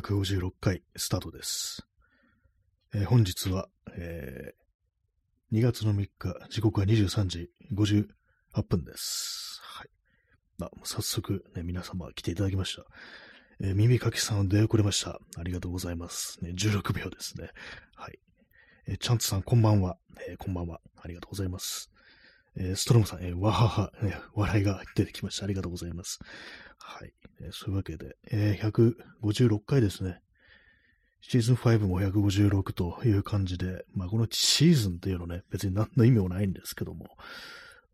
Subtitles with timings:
[0.00, 1.86] 156回スタートです。
[2.92, 8.06] えー本日は、えー2月の3日、時刻は23時58
[8.68, 9.58] 分です。
[9.62, 9.88] はい。
[10.60, 12.84] あ、早速、ね、皆様来ていただきました。
[13.60, 15.18] えー耳かきさん出遅れました。
[15.38, 16.44] ありがとうございます。
[16.44, 17.48] ね、16秒ですね。
[17.94, 18.18] はい。
[18.88, 19.96] えーチャンツさん、こんばんは。
[20.28, 20.82] えーこんばんは。
[20.96, 21.90] ありがとうございます。
[22.56, 25.46] えーストロムさん、えーわはは、ね、笑いが出てきました。
[25.46, 26.18] ありがとうございます。
[26.76, 27.14] はい。
[27.40, 28.92] えーそういうわけで、えー
[29.30, 30.20] 156回ですね。
[31.20, 37.06] シーズン5も156という感じで、まあこのシーズンっていうのね、別に何の意味もないんですけども、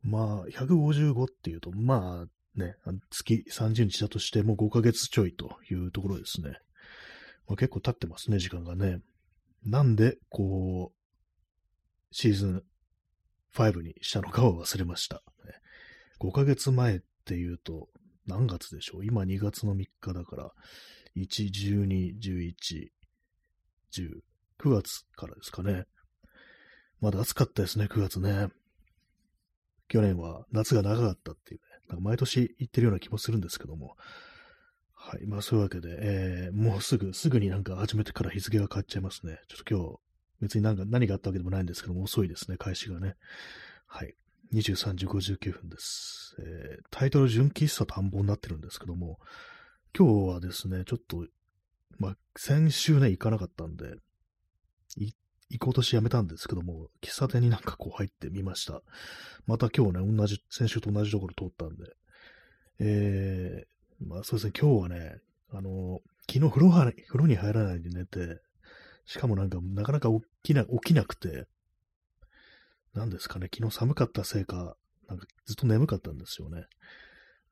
[0.03, 2.75] まあ155っていうと、まあね、
[3.11, 6.59] 月30日だとしても5ヶ月ちょいというところですね。
[7.49, 9.01] まあ、結構経ってますね、時間がね。
[9.65, 12.63] なんで、こう、シーズン
[13.55, 15.23] 5にしたのかを忘れました。
[16.21, 17.89] 5ヶ月前っていうと、
[18.27, 19.05] 何月でしょう？
[19.05, 20.51] 今2月の3日だから、
[21.17, 21.27] 1、
[21.87, 22.55] 12、11、
[23.93, 24.21] 10、
[24.59, 25.85] 9月からですかね。
[27.01, 28.49] まだ暑かったですね、9月ね。
[29.89, 33.97] 去年は夏が長かったっていうね、なんか毎年言ってるような気もするんですけども。
[34.95, 35.27] はい。
[35.27, 39.41] まあそういうわけで、えー、もうすぐ、すぐになんか始めてから日付が変わっちゃいますね。
[39.49, 39.99] ちょっと今日、
[40.41, 43.17] 別になんか何があったわけでもないんですけども、遅いですね、開始がね。
[43.89, 44.15] はい。
[44.53, 46.37] 23時59分です。
[46.39, 49.19] えータイトル純喫茶探訪になってるんですけども、
[49.97, 51.27] 今日はですね、ちょっと、
[51.99, 53.95] まあ、先週ね、行かなかったんで、
[54.97, 58.83] 行こうとしてやめたんですけども、喫茶店になんかこう入ってみました。
[59.47, 61.85] また今日ね、同じ、先週と同じところ通ったんで、
[62.79, 65.19] えー、まあそうですね、今日はね、
[65.51, 68.41] あの、昨日風呂は風呂に入らないで寝て、
[69.05, 71.47] しかもなんかなかなか起きな、起きなくて、
[72.95, 74.77] なんですかね、昨日寒かったせいか、
[75.09, 76.67] なんかずっと眠かったんですよね。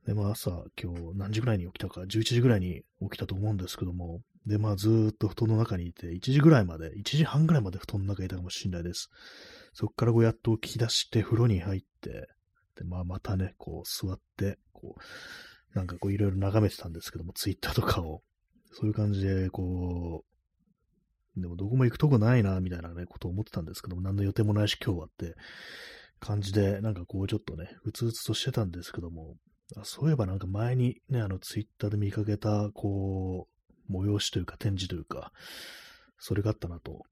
[0.05, 9.09] で、まあ朝、今日何時ぐらいに起きたか、11時ぐらいに起きたと思うんですけども、で、まあずっと布団の中にいて、1時ぐらいまで、1時半ぐらいまで布団の中にいたかもしれないです。
[9.73, 12.27] そっからこうやっと起き出して風呂に入って、
[12.77, 18.23] で、まあまたね、こう座って、こう、なんかこういろいろ眺めてたんですけども、ツイッターとかを、
[18.73, 20.30] そういう感じで、こう、
[21.37, 25.35] でもどこも行くとこないな、みたいなね、ことを思ってたんですけども、何の予定もないし今日はって
[26.19, 29.37] 感じで、なんかこうちょっとね、うつうつとしてたんですけども、
[29.83, 33.47] そういえばなんか前にね、あのツイッターで見かけた、こ
[33.89, 35.31] う、催しというか展示というか、
[36.17, 37.03] それがあったなと。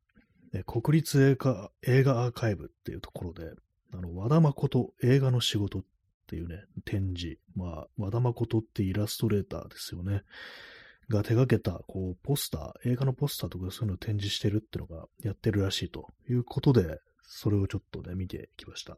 [0.66, 3.52] 国立映画映画アーカイブっていうところで、
[3.94, 5.84] あの、和田誠映画の仕事っ
[6.28, 7.40] ていうね、展示。
[7.56, 10.24] まあ、和田誠ってイラストレーターですよね。
[11.10, 18.98] が手掛けた、こう、ポスター、映画のポスターとかそういうのを展示してるってのがやってるらしいということで、それをちょっとね、見てきました。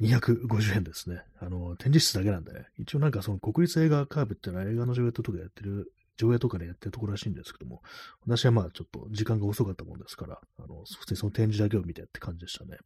[0.00, 1.22] 250円ですね。
[1.40, 2.66] あの、展示室だけなんでね。
[2.78, 7.82] 一応なんかその国立映画アーブっていうのは映画の上映とかやってる、上映とかでやってるところらしいんですけども、
[8.24, 12.78] 私はまあちょっと時間が遅かったもんですから、あの、普通にその展示だけを見てって感じでしたね。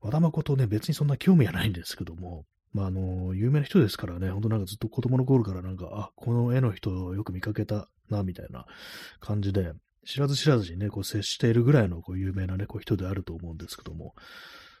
[0.00, 8.66] 和田誠ね、別にそんな興味はないんですけども、まあ、あの、有名な人ですからね、本当なんかずっと子供の頃からなんか、あ、この絵の人をよく見かけたな、みたいな
[9.20, 9.72] 感じで、
[10.04, 14.14] 知らず知らずにね、こう接しているぐらいのこう有名なね、こう人であると思うんですけども、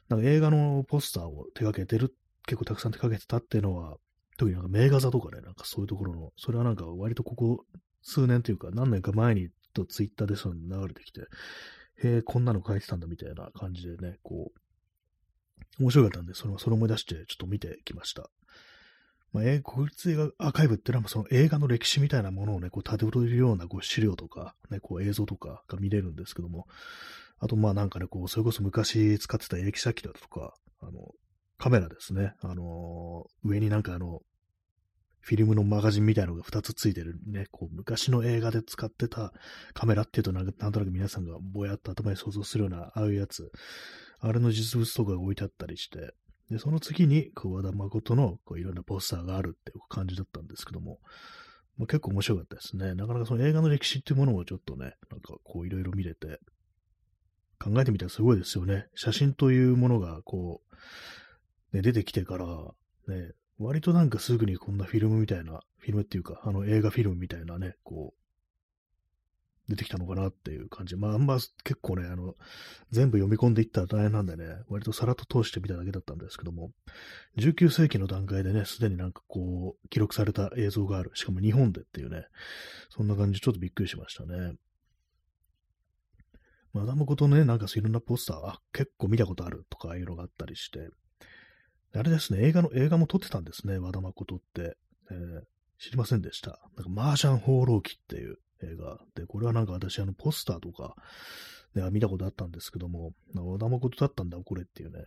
[0.08, 2.14] なんか映画のポスターを手掛けてる、
[2.46, 3.96] 結構たくさん手掛けてたっていうのは、
[4.36, 7.64] 特になんか名画座とかね、なんかそういうところの、それはなんか割とここ
[8.02, 11.20] 数年というか何年か前にとツイッターでそういうの流れてきて、
[12.02, 14.60] へえ、こんなの書いてたんだみたいな感じでね、こう、
[15.78, 18.30] 面白かったんで、それそれ思い出してちょっと見てきました。
[19.32, 26.66] まあ、え国立映画アーカイブっていうのは、その映画の歴史みたいなものをね、こう、たどれるようなこう資料とか、ね、こう映像とかが見れるんですけども、
[27.40, 31.10] あと、まあなんかね、こう、それこそ昔使ってた液晶機だとか、あの、
[31.58, 32.34] カメラですね。
[32.42, 34.20] あのー上になんかあの、
[35.20, 39.32] フィルムのマガジンみたいなのが2つついてるね、こう、昔の映画で使ってた
[39.72, 43.50] カメラっていうとなん、なんとなく皆さんがぼやっと頭に想像するような、ああいうやつ、
[44.20, 46.14] あれの実物とかが置いてあったりして、
[46.50, 50.98] で、その次に、こう、和田誠の、こう、いろんなポスターがあるっていう感じだったんですけども、
[51.78, 52.94] まあ、結構面白かったですね。
[52.94, 56.38] なかなかその映画の歴史っていうものをちょっとね、なんかこう、いろいろ見れて、
[57.58, 58.86] 考えてみたらすごいですよね。
[58.94, 60.60] 写真というものが、こ
[61.72, 62.46] う、ね、出てきてから、
[63.08, 68.23] ね、割となんかすぐにこんなフィルムみたいな、フィルムっていうか、あの映画フィルムみたいなね、こう、
[69.68, 70.96] 出てきたのかなっていう感じ。
[70.96, 72.34] まあ、あんま結構ね、あの、
[72.90, 76.70] 全部読み込んでいったら大変なんでね、割とさらっと通してみただけだったんですけども、
[77.38, 81.12] 19世紀の段階でね、すでになんかこう、記録された映像がある。
[81.14, 82.26] しかも日本でっていうね、
[82.90, 84.52] そんな感じ、ちょっとびっくりしましたね。
[86.74, 90.90] マダムことね、なんかいろんなポスター、あ、結構見たことあるとか、いうのがあったりして、
[91.94, 94.76] あれですね、映画の、映画も撮ってたんですね、和田誠って。
[95.10, 95.42] えー
[95.78, 96.60] 知りませんでした。
[96.76, 100.94] なんか、マージャン放浪記っていう映画で、これはなんか私、あの、ポスターとか、
[101.74, 105.04] では、見たことあったんですけども、和田誠だったんだ、これっていうね。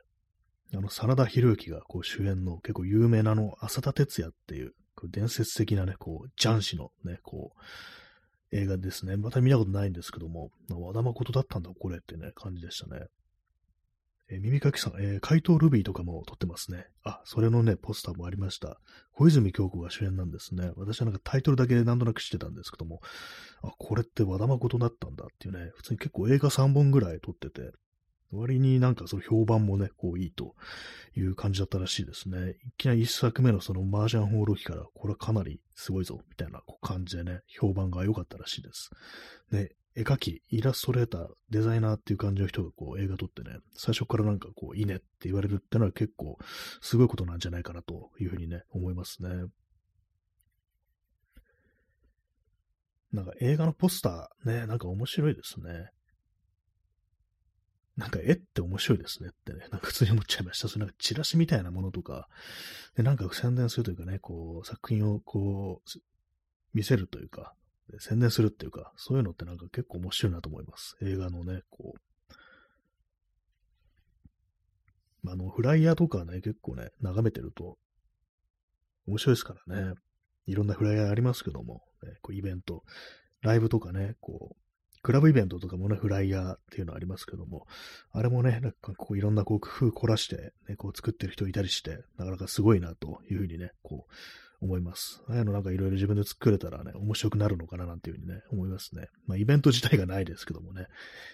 [0.74, 4.74] あの、真田広之がこう主演の結構有名なの、浅田哲也っていう、
[5.10, 9.16] 伝説的なね、こう、ジャン氏のね、こう、映画ですね。
[9.16, 13.06] また見たことないんですけども、和田誠だったんだ、これってね、感じでしたね。
[14.30, 16.88] えー、耳かきさん、えー、怪盗ルビーとかも撮ってますね。
[17.04, 18.80] あ、それのね、ポスターもありました。
[19.14, 20.72] 小泉京子が主演なんですね。
[20.76, 23.00] 私はなんかタイトルだけなんとなく知ってたんですけども、
[23.64, 27.72] あ、これって和田誠だったんだっていうね、普通に結構映画3本ぐらい撮ってて、
[28.32, 30.56] 割になんかその評判もね、こういいと
[31.16, 32.56] いう感じだったらしいですね。
[32.68, 38.90] いきなり一作目のその麻雀放浪記から、これはかなりすごいぞ、みたいな感じでね、評判が良かったらしいです。
[39.52, 46.38] で、絵描き、イラストレーター、デザイナーっていう感じの人がこう映画撮ってね、最初からなんかこういいねって言われるってのは結構
[46.82, 49.30] すごいことなんじゃないかなというふうにね、思いますね。
[53.12, 55.90] なんか映画のポスターね、なんか面白いですね。
[57.96, 60.68] なんか絵って面白いですねってね、なんか普通に思っちゃいました。
[60.68, 62.28] それなんかチラシみたいなものとか、
[62.96, 66.00] でなんか宣伝するというかね、こう作品をこう
[66.76, 67.56] 見せるというか、
[68.00, 70.98] 宣伝するっていうか、そういうのってなんか結構面白いなと思います。
[71.02, 72.00] 映画のね、こう。
[75.30, 77.78] あの、フライヤーとかね、結構ね、眺めてると、
[79.08, 79.94] 面白いですからね。
[80.46, 82.84] いろんなフライヤーありますけども、ね、こうイベント、
[83.42, 87.66] ライブとかね、こう、クラブイベントとかもね、フライヤーっていうのありますけども、
[88.12, 94.14] あれもね、なんかこういろんなこう工夫凝らして、ね、こう作ってる人いたりして、なかなかすごいなというふうにね、こう、
[94.60, 95.22] 思います。
[95.28, 99.08] ああいうのなんかいろいろ自分で作れたらね、面白くなるのかななんていうふうにね、思いますね。
[99.28, 100.88] まあイベント自体がないですけどもね、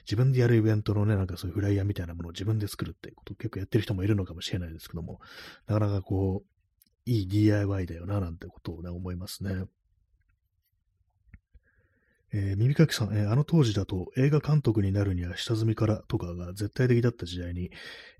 [0.06, 5.20] 自分でやるイベントのね、なんかそういうフライヤーみたいなものを自分で作るってことを結構やってる人もいるのかもしれないですけども、
[5.68, 9.66] なかなかこう、いい DIY だよな、なんてことをね、思いますね。
[12.34, 17.70] えー、耳かきさん、えー、あの当時だと映画監督になるには下積みからとかが絶対的だった時代に、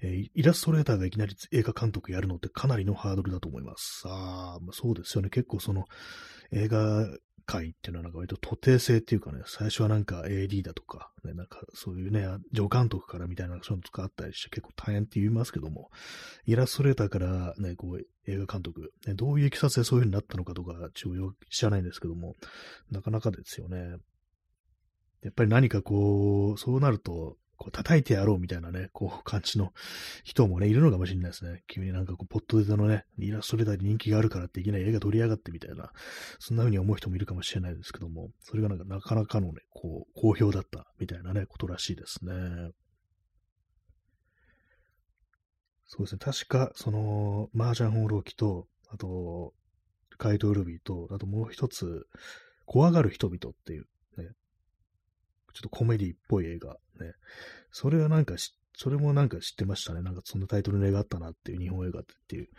[0.02, 4.04] えー、イラストレーターがいきなり映画監督やるのってかなりのハードルだと思います。
[4.06, 5.30] ああ、まあ、そうですよね。
[5.30, 5.86] 結構その
[6.52, 7.08] 映画
[7.46, 12.26] 界っていうのはなんか割と徒弟制っていうかね、最初はなんか AD だとか、ね、なんかそういうね、
[12.56, 15.90] 助監督からみたいなそういうのとかあったりして結構大変って言いますけども、
[16.46, 21.10] イラストレーターからね、こう映画監督、ね、どういういきさつでそういう風になったのかとか、ちょ
[21.50, 22.36] 知らないんですけども、
[22.92, 23.98] なかなかですよね。
[25.22, 29.72] やっぱり何かこう、そうなると、こう叩いてやろうみたいなね、こう感じの
[30.24, 31.64] 人もね、いるのかもしれないですね。
[31.68, 35.92] 急になんかこう、ポットデタのね、イラストレーターに人気があるからっていきなり映画撮り上がってみたいな、
[36.40, 42.34] そんな風に思う人もいるかもしれないですけども、それがなんかなかなかのね、こう、好評だったみたいなね、ことらしいですね。
[45.86, 49.54] そうですね、確か、その、麻雀放浪記と、あと、
[50.18, 52.08] 怪盗ルビーと、あともう一つ、
[52.66, 53.86] 怖がる人々っていう
[55.54, 56.78] ちょっとコメディっぽい映画。
[57.00, 57.14] ね。
[57.72, 58.36] それはなんか
[58.76, 60.02] それもなんか知ってましたね。
[60.02, 62.50] なんかそんなタイトルの映画あったなっていう、日本映画っていう。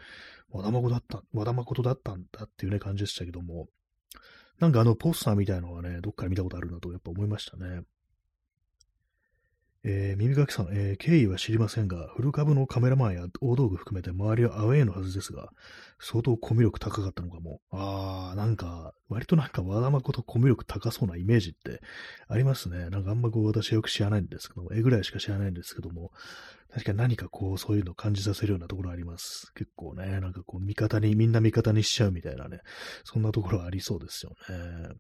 [0.51, 3.69] 和田誠だった、和田誠だったんだっていうね、感じでしたけども、
[4.61, 7.83] なんかあのポスターみたいのはね、どっかで見たことあるなとやっぱ思いましたね。
[9.87, 15.51] えー、耳かきさん、えー、経緯は知りませんが、フル株のカメラマンや大道具含めて周りはアウェイのはずですが、
[16.01, 17.61] 相当コミュ力高かったのかも。
[17.71, 21.83] あー、なんか、割となんか和田誠コミュ力高そうなイメージって
[22.29, 22.89] ありますね。
[22.89, 26.13] なんかあんまこう私はよく知らないんですけども、絵ぐらいしか知らないんですけども、
[26.73, 29.53] 確かに何かこう、そういうのを感じさせるようなところあります。
[29.55, 32.61] 結構ね、なんかこう、味方に、みんな味方にしちゃうみたいなね、
[33.05, 34.95] そんなところはありそうですよね。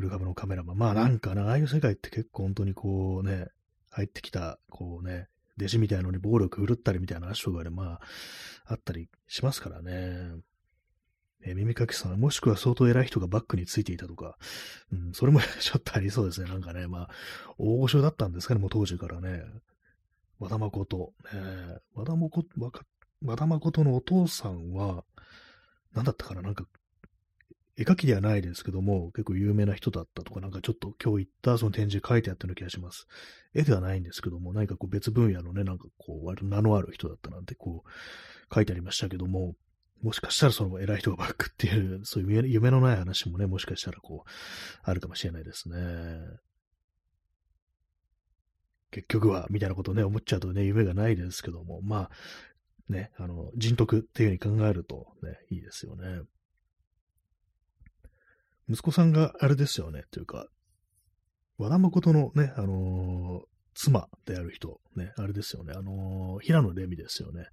[0.00, 0.78] フル株のカメラマン。
[0.78, 3.48] まあなんかな、ああいう世界って結構本当にこうね、
[3.90, 5.28] 入ってきた、こうね、
[5.58, 8.00] 弟子みたいのに暴力振るったりみたいな話がね、まあ、
[8.64, 10.32] あったりしますからね。
[11.42, 14.36] え耳かきさん、もしくは相当偉い人がバックについていたとか、
[14.92, 16.48] うん、それも ちょっとありそうですね。
[16.48, 17.10] なんかね、まあ、
[17.58, 19.44] 大御所だったんですかね、もう当時からね。
[20.38, 22.48] 和田誠、ね、和田誠、
[23.22, 25.04] 和田誠のお父さんは、
[25.92, 26.66] 何だったかな、なんか
[27.80, 33.06] 絵描きではないですけども、結構有名な人だったとか、なんかちょっと今日行ったその展示書いてあったような気がします。
[33.54, 39.54] 絵ではないんですけども、何かこう別分野のね、なんかこう、割と名のある人だったなんてこう、書いてありましたけども、
[40.02, 44.30] もしかしたらその偉い人がバックっていう、そういう夢のない話もね、もしかしたらこう、
[44.82, 45.78] あるかもしれないですね。
[48.90, 52.10] 結局は、みたいなことをね、思っちゃうとね、夢がないですけども、ま
[52.90, 56.20] あ、ね、あの、人徳っていう風に考えるとね、いいですよね。
[58.70, 60.46] 息子さんがあれですよね、というか、
[61.58, 67.46] 和田誠のね、あのー、妻である人、ね、あれですよね、あのー、平野レミですよね。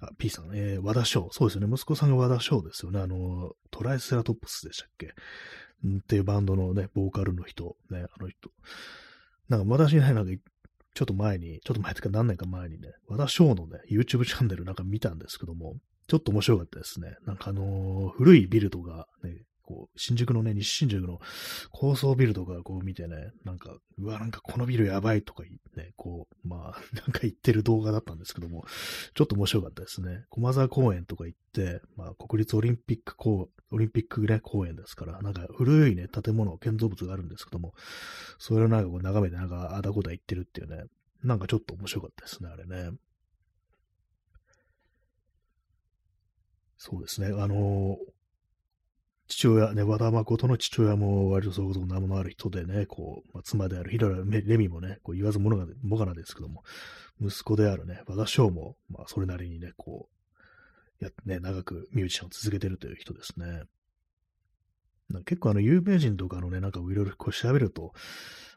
[0.00, 1.28] あ、P さん、えー、和田翔。
[1.30, 1.72] そうですよね。
[1.72, 3.00] 息子さんが和田翔ですよね。
[3.00, 5.08] あの、トライセラトップスでしたっけ？
[5.08, 8.50] っていうバンドのね、ボーカルの人、ね、あの人。
[9.48, 10.32] なんか私ね、なんか、
[10.94, 15.76] ちょっと前に、ちょっと前とか何年か前にね、和田翔のね、YouTube チャンネルなんか見たんですけども、
[16.06, 17.14] ちょっと面白かったですね。
[17.26, 21.20] なんかあのー、古いビルとか、ね、こう、新宿のね、西新宿の
[21.70, 28.64] 高層ビルとかこう見てね、なんか、うわ、なんかこのビルやばいとか言ってね、こう、まあ、 なんか言ってる動画だったんですけども、
[29.14, 30.24] ちょっと面白かったですね。
[30.28, 37.74] 駒沢公園とか行って、まあ、国立オリンピック公、オリンピックね、公園ですから、なんか古いね、建物、建造物があるんですけども、
[38.38, 40.84] それをなんかこう眺めて、なんか、あだこだ言ってるっていうね、
[41.22, 42.96] なんかちょっと面白かったですね、あれね。
[46.76, 47.28] そうですね。
[47.38, 47.98] あの
[49.30, 56.64] 父親、ね、和田誠の父親も割とそういうこと名のある人でね、こう、まあ、妻であるヒララ・レミもね、こう言わずもがもがなですけども、
[57.20, 60.08] 息子であるね、和田翔も、まあ、それなりにね、こ
[61.00, 63.62] う、やね、長くミュージシャンを続けてるという人ですね。
[65.24, 67.92] 結構あの、有名人とかのね、なんかいろいろこう調べると、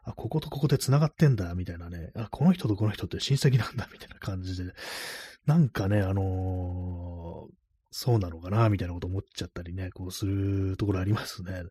[0.04, 4.74] あ、こことここで繋がってんだ、みたいなね、あ、この人とこの人って親戚なんだ、みたいな感じで、
[5.46, 7.63] なんかね、あのー、
[7.96, 11.64] そうなのかな、みたいなこと思っちゃったりね、こうするところありますね。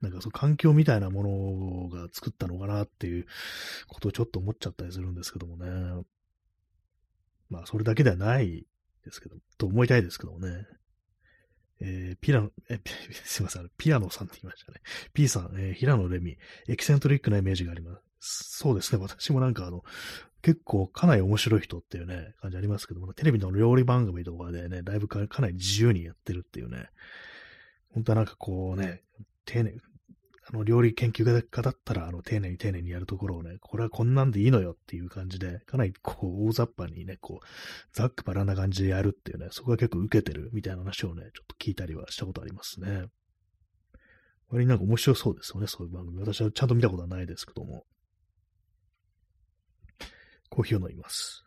[0.00, 3.26] なんかそう環境みたいなものが作ったのかなっていう
[3.86, 6.04] ことをちょっと思っちゃったりするんですけどもね。
[7.48, 8.66] まあ、それだけではない
[9.04, 10.66] ですけど、と思いたいですけどもね。
[11.80, 12.80] えー、ピラノ、え、
[13.24, 14.80] すいません、ピアノさんって言いましたね。
[15.12, 16.38] P さん、えー、平野レミ、
[16.68, 18.02] エキセントリックなイメージがあります。
[18.24, 19.82] そうですね、私もなんかあの、
[20.42, 26.86] 結構かなり面白い人っていうね、感じありますけども、テレビの料理番組とかでね、だいぶかなり自由にやってるっていうね、
[27.92, 29.02] 本当はなんかこうね、
[29.44, 29.74] 丁寧、
[30.48, 37.46] あの、料理研究家だったら、あの、丁寧に丁寧にやるところをね、これはこんなんでいいのよっていう感じで、かなりこう、大雑把にね、こう、
[37.92, 43.06] ざっくばらんな感じでやるっていうね、そこが結構受けてるみたいな話をね、ちょっと聞いたりはしたことありますね。
[44.48, 46.20] 割になんか面白そうですよね、そういう番組。
[46.20, 47.84] 私はちゃんと見たことはないですけども。
[50.52, 51.46] コーヒーを飲みます。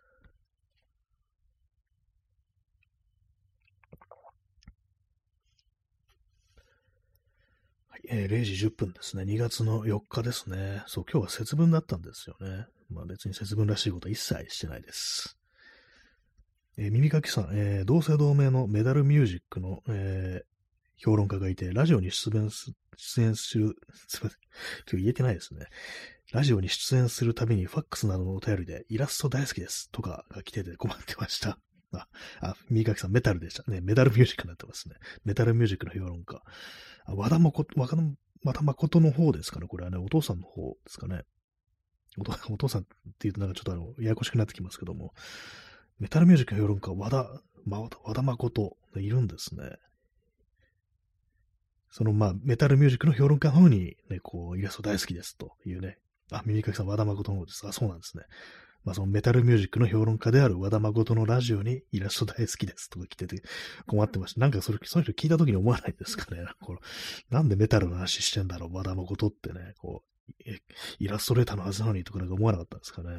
[7.87, 9.23] はい、えー、0時10分ですね。
[9.23, 10.83] 2月の4日ですね。
[10.87, 12.65] そう、今日は節分だったんですよね。
[12.89, 15.37] まあ別に節分らしいことは一切してないです。
[16.77, 20.45] えー、耳かきさん、えー、同姓同名のメダルミュージックの、えー、
[20.97, 23.75] 評論家がいて、ラジオに出演す出演する、
[24.07, 24.39] すみません。
[24.89, 25.67] 今日言えてないですね。
[26.33, 31.59] ラジオに出演するたびにファックスなどのお便りでイラスト大好きですとかが来てて困ってました。
[31.93, 32.07] あ、
[32.41, 33.79] あ、右垣さんメタルでしたね。
[33.81, 34.95] メダルミュージックになってますね。
[35.23, 36.41] メタルミュージックの評論家。
[37.05, 39.67] あ和田誠、和田誠の方ですかね。
[39.67, 41.23] これはね、お父さんの方ですかね。
[42.17, 42.89] お お父さんって
[43.21, 45.13] 言うとなんかちょっとあの、ややこしくなってきますけども、
[45.99, 49.77] メタルミュージックの評論家、和田、ま、和田誠、いるんですね。
[51.91, 55.97] その、まあ、メタルミュージックの評論家の方に、ね、こう、イラスト大好きですというね、
[56.31, 57.67] あ、耳かきさん、和田誠の方です。
[57.67, 58.23] あ、そうなんですね。
[58.83, 63.41] まあ、そのメタルミュージックの評論家である和田誠のラジオにイラスト大好きですとか来てて
[63.87, 64.41] 困ってました。
[64.41, 66.45] なんかそれ、そういう人聞いた時に思わないんですかね？
[66.61, 66.79] この
[67.31, 70.31] なんでメタルの話してんだろう、和田誠ってね、こう、
[70.99, 73.09] イラストレーターのはずなのにとかなんか思わなかったんですかね？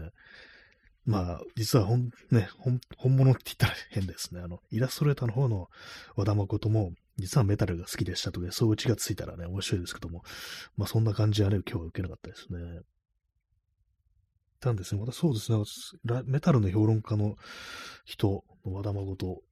[1.04, 4.40] まあ、実は本、ね、本、本物って言ったら変ですね。
[4.40, 5.68] あの、イラストレーターの方の
[6.16, 10.22] 和田誠も、実はメタルが好きでしたとか、そういうちがついたらね、面白いですけども、
[10.76, 12.80] まあそんな感じはね、今日は受けなかったですね。
[14.58, 15.00] たんですね。
[15.00, 15.62] またそうですね。
[16.26, 17.36] メタルの評論家の
[18.04, 19.42] 人の和田誠、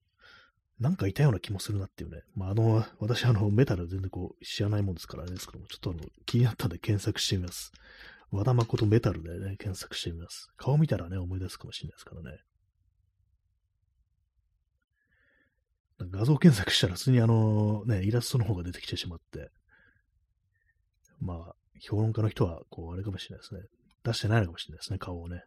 [0.80, 2.22] なんかいたような気もするなっていうね。
[2.34, 7.72] まあ、あの、私あの、メタル全然こう、知らないもんですからあれですけども、ちょっとあの、気になったんで検索してみます。
[8.30, 10.48] 和田誠メタルでね、検索してみます。
[10.56, 12.38] 顔見たらね、思い出すかもしれないですからね。
[16.10, 19.50] 画像検索したら普通にあの、ね、イラストの方が出てきてしまって、
[21.20, 23.60] まあ、評論家の人は、こう、あれかもしれないですね。
[24.04, 25.42] 出してないのかもしれないですね、顔をね。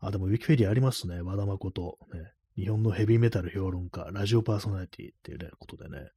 [0.00, 1.22] あ、でもウィキペディアありますね。
[1.22, 1.98] 和田誠。
[2.12, 2.32] ね。
[2.56, 6.10] 日本のヘビーメタル評論家、ラジオパーソナリティっていうね、ことでね。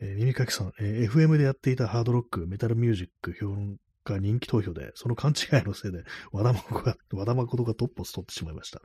[0.00, 8.80] えー、耳かきさん、えー、FM でやっていたハードロック、メタルミュージック評論家人気投票で、その勘違いのせいで、和田誠が、和田誠がトップを取ってしまいました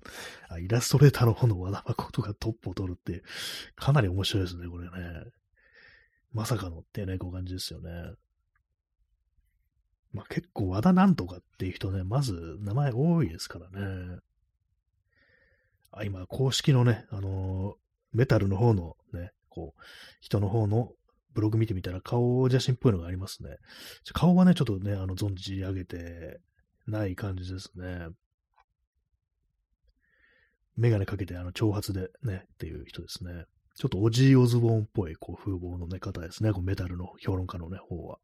[0.50, 0.60] あ。
[0.60, 3.24] イラストレーターの方の和田誠がトップを取るって、
[3.76, 4.92] かなり面白いですね、これね。
[6.34, 7.90] まさかのってね、こう感じですよね。
[10.14, 14.20] まあ、結構和田なんとかっていう人ね、まず名前多いですからね。
[15.92, 19.82] あ今、公式のね、あのー、メタルの方のね、こう、
[20.22, 20.92] 人の方の
[21.34, 23.58] ブログ見てみたら顔写真っぽいのがありますね。
[24.14, 26.40] 顔はね、ちょっとね、あの、存じ上げて
[26.88, 28.08] ない感じですね。
[30.78, 33.46] メガネかけて、あの、長髪でね、っていう人ですね。
[33.76, 36.52] ちょっとオジー・オズボーンっぽい、こう、風貌のね、方ですね。
[36.52, 38.20] こうメタルの評論家のね、方は。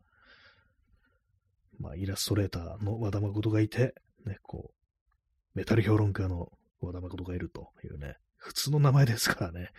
[1.80, 3.94] まあ、イラストレーターの和田誠がいて、
[4.26, 9.72] ね、こう、メタル評論家の和田誠がいるというね、普通の名前ですからね。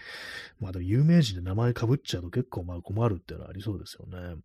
[0.58, 4.40] まあでも有名人で名前被っちゃうと結構まあ困るっていうのはありそうですよね。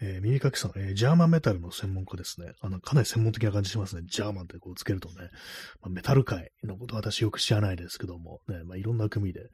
[0.00, 2.52] えー、耳かきさん、えー、ジャーマンメタルの専門家ですね。
[2.60, 4.02] あの、かなり専門的な感じしますね。
[4.06, 5.14] ジャーマンってこうつけるとね。
[5.80, 9.48] まあ、メタル界のこと私よく知らないですけども、ね、まあいろんな組で。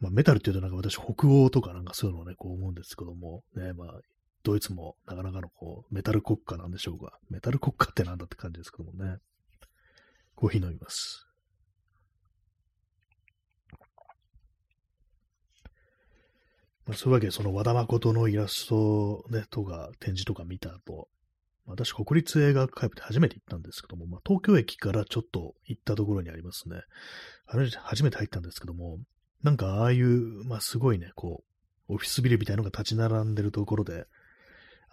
[0.00, 4.00] まあメタルって言うとなんか私北欧とかなんかそういうのをね、こう思うんですけども、ね、まあ
[4.44, 9.18] ドイツもなかなかのこうメタル国家なんでしょうが、メタル国家ってなんだって感じですけどもね。
[10.36, 11.26] コーヒー飲みます。
[16.86, 21.08] まあ、そういうわけで、その和田誠のイラスト、ね、とか展示とか見た後、
[21.66, 26.82] 私、国立映画館で初めて行ったんですけども、まあ、東京駅からちょっと行ったところにありますね。
[27.46, 28.98] 初めて入ったんですけども、
[29.42, 31.42] なんかああいう、まあ、すごいね、こ
[31.88, 34.04] う、オフィスビルみたいなのが立ち並んでるところで、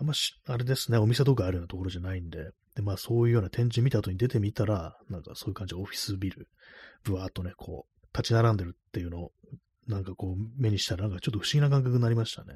[0.01, 6.47] あんまし、あれですね、お店とかあるようなところじゃないんで、で、まあそういうような展示見た後に出てみたら、なんかそういう感じでオフィスビル、
[7.03, 9.31] ぶわーっとね、こう、立ち並んでるっていうのを、
[9.87, 12.55] なんかこう、目にしたら、なんかちょっと不思議な感覚になりましたね。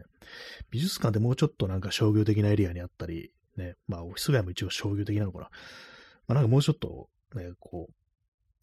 [0.72, 5.44] 美術館ってもうちょっとなんか商業的なエリアにあったり、ね、まあオフィス街も一応商業的なのかな。
[5.44, 5.50] ま
[6.30, 7.94] あなんかもうちょっと、ね、こう、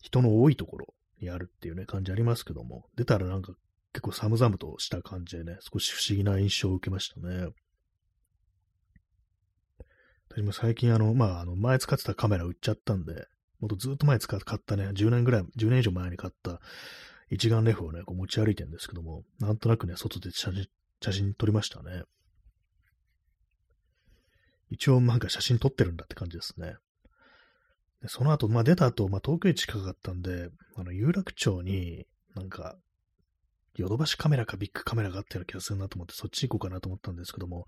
[0.01, 3.53] 人の多いところにあるっていうね、感じありますけども、出たらなんか
[3.93, 7.49] 結構寒々とした感じでね、少し不思議な印象を受けましたね。
[10.35, 13.27] 私も最近あの、まあ、あの、前使ってたカメラ売っちゃったんで、
[13.61, 16.59] もっとずっと前使ったね、10年ぐらい、10年以上前に買った
[17.31, 20.67] 一眼レフをね、こう持ち歩いてるんですけども、なんとなくね、外で写真、
[21.03, 22.05] 写真撮りましたね。
[24.71, 26.77] 一応なんか写真撮ってるんだって感じですね。
[28.01, 32.77] でその後、まあ出た後、まあ東京駅近かったんで、あの、有楽町になんか、
[33.76, 37.66] ヨドバシカメラかビッグカメラがあったような気がするなと思って、そっち行こうかなと思ったんですけども、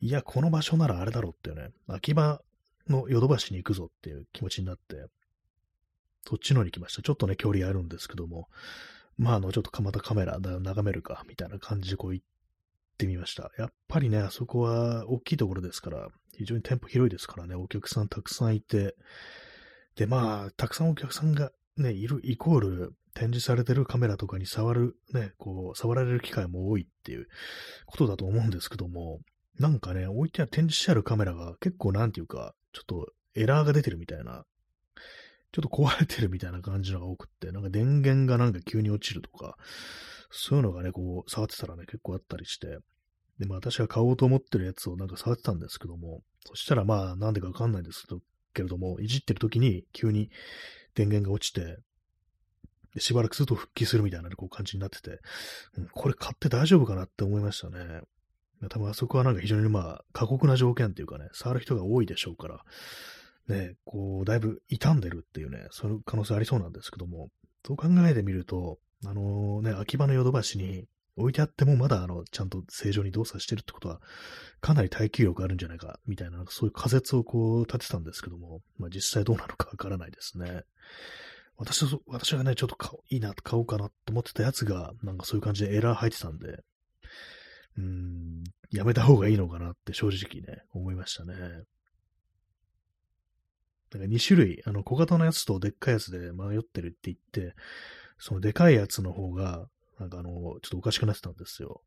[0.00, 2.40] いや、この場所ならあれだろうっていうね、秋葉
[2.88, 5.06] のヨドバシに行くぞっていう気持ちになって、
[6.28, 7.02] そっちのに行きました。
[7.02, 8.48] ちょっとね、距離あるんですけども、
[9.16, 12.26] まあ、あの、ちょっとまたカメラ眺めるか、みたいな感じでこう行っ
[12.98, 13.50] てみました。
[13.58, 18.94] やっぱりね、あそこは大きいところですから、非常に店舗広いですからね、お客さんたくさんいて、
[19.94, 27.28] で、まあ、たくさんお客さんがね、いるイコール、展示されてるカメラとかに触る、ね、こう、触られる機会も多いっていう
[27.86, 29.20] ことだと思うんですけども、
[29.58, 34.44] なんかね、置いてある、展示してあるカメラが結構なんていうか、ちょっとエラーが出てるみたいな、
[35.52, 39.56] ちょっと壊れてるみたいな感じのが多くって、なんか電源がなんか急に落ちるとか、
[40.30, 42.78] そういうのがね、こう、触ってたらね、結構あったりして、
[43.38, 48.06] で、まあ私が買おうと思ってるやつをなんか触ってたんですけども、そしたらまあなんでかわかんないです
[48.54, 50.30] けれども、いじってる時に急に
[50.96, 51.78] 電源が落ちて、
[52.98, 55.20] しばらくすると復帰するみたいな、こう感じになってて、
[55.76, 58.00] うん、これ買って大丈夫かなって思いましたね。
[58.70, 62.64] 多分あそこはなんか非常にまあ過酷な条件っていうかね、触る人が多いでしょうから、
[63.48, 67.28] ね、こう、だいぶ傷んでるっていうね、そういう可能性ありそうなんですけども、
[67.66, 74.00] そう考えてみると、あのね、秋葉のヨドバシに置いてあってもまだあの、ちゃんと正常に動作してるってことは、
[74.60, 80.62] かなり耐久力あるんじゃないか、みたいな、そういう仮説をこう立てたんですけども、まあ実際どうなのかわからないですね。
[81.56, 86.62] 私私がね、ちょっと買いいな、買おうかなと思ってたやつが、なんかそういう感じでエラー入ってたんで、
[87.78, 91.34] うん、やめた方がいいのかなって正直ね、思いましたね。
[93.90, 97.54] だから2種類、あの、小型のやつとでっかいやつで迷ってるって言って、
[98.18, 101.82] そのでかいやつの方が、なんかあの、ちょっとおかしくなってたんですよ。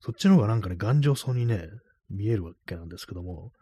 [0.00, 1.68] そっちの方がなんかね、頑丈そうにね、
[2.10, 3.52] 見えるわけなんですけども、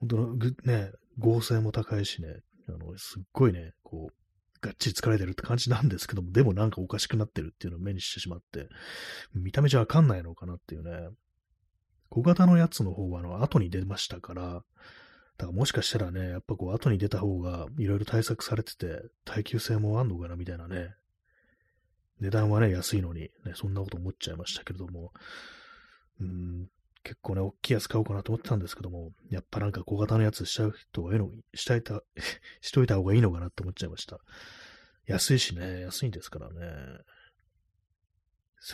[0.00, 4.14] 本当の、ね、合成も高いしね、あの、すっごいね、こう、
[4.60, 8.68] がっちり疲れてるって感じなんですけども、でもなんかおかしくなってるっていうのを目にしてしまって、
[9.34, 11.08] 見た目じゃわかんないのかなっていうね。
[12.08, 14.64] 小型のやつの方はあの後に出ましたから、だか
[15.38, 20.94] らもしかしたらね、やっぱこう後に出た方がいろいろ対策されてて、耐久性もあんのかなみたいなね。
[22.20, 25.12] 値段はね、安いのに、ね、そんなこと思っちゃいましたけれども、
[26.20, 26.68] うん、
[27.02, 32.02] 結構ね、大きいやつ買おうかなと思ってたんですけども、やっぱなんか小型のやつしちゃう人がいいの、したいた、
[32.60, 34.20] しといた方がいいのかなって思っちゃいました。
[35.06, 37.00] 安いしね、安いんですからね。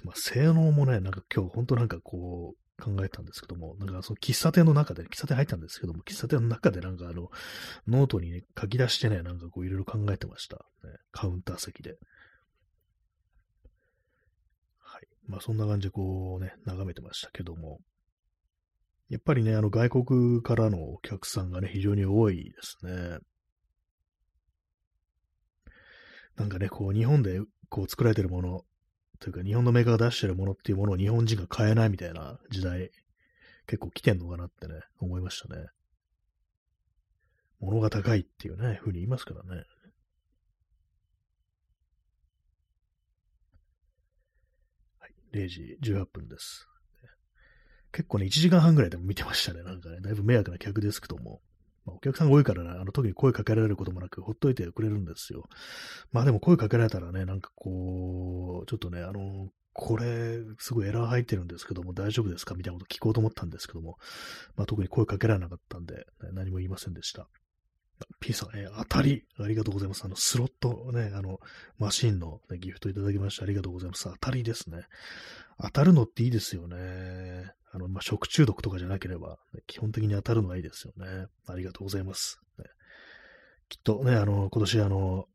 [0.04, 7.28] まあ、性能もね、なんか今日本当なんかこう考えたんですけども、なんかその喫茶店の中で、喫茶店入ったんですけども、喫茶店の中でなんかあの、
[7.86, 10.56] ノートにね、書き出してね、なんかこういろいろ考えてました。
[10.56, 11.96] ね、カウンター席で。
[14.78, 15.02] はい。
[15.32, 17.80] まあそんな感じでこうね、眺めてましたけども、
[19.08, 23.18] やっぱりね、あの外国からのお客さんがね、非常に多いですね。
[26.36, 28.60] なんかね、こう、日本でこう作られてるもの、
[29.20, 32.90] というか日本のメーカーが出してるものっていうものを日本人が買えないみたいな時代、
[33.66, 35.66] 結構来てんのかなってね、思いましたね。
[37.60, 39.62] 物が高いっていうね、ふうに言いますからね。
[44.98, 46.68] はい、0時18分です。
[47.92, 49.62] 結構ね、1時間半ぐらいでも見てましたね。
[49.62, 51.40] なんかね、だいぶ迷惑な客ですけども。
[51.84, 55.48] まあ、お客さんが多いからね、あの、特に声かけられることもなく、ほっといてくれるんですよ。
[56.12, 62.54] まあでも声かけられたらね、なんかこう、ちょっとね、あの、これ、すごいエラー入ってるんですけども、大丈夫ですか？
[62.54, 63.98] みたいなこと聞こうと思ったんですけども、
[64.56, 67.28] まあ特に声かけられなかったんで、何も言いませんでした。
[68.20, 70.04] P さん、えー、当たり、ありがとうございます。
[70.04, 71.40] あの、スロットね、あの、
[71.78, 74.04] マシンの、ね、ギフトいただきましてありがとうございます。
[74.04, 74.84] 当たりですね。
[75.60, 77.52] 当たるのっていいですよね。
[77.72, 81.26] あの、まあ、食中毒とかじゃなければ、ね、基本的に当たるのはいいですよね。
[81.46, 82.40] ありがとうございます。
[82.58, 82.66] ね、
[83.68, 85.26] きっとね、あの、今年あの、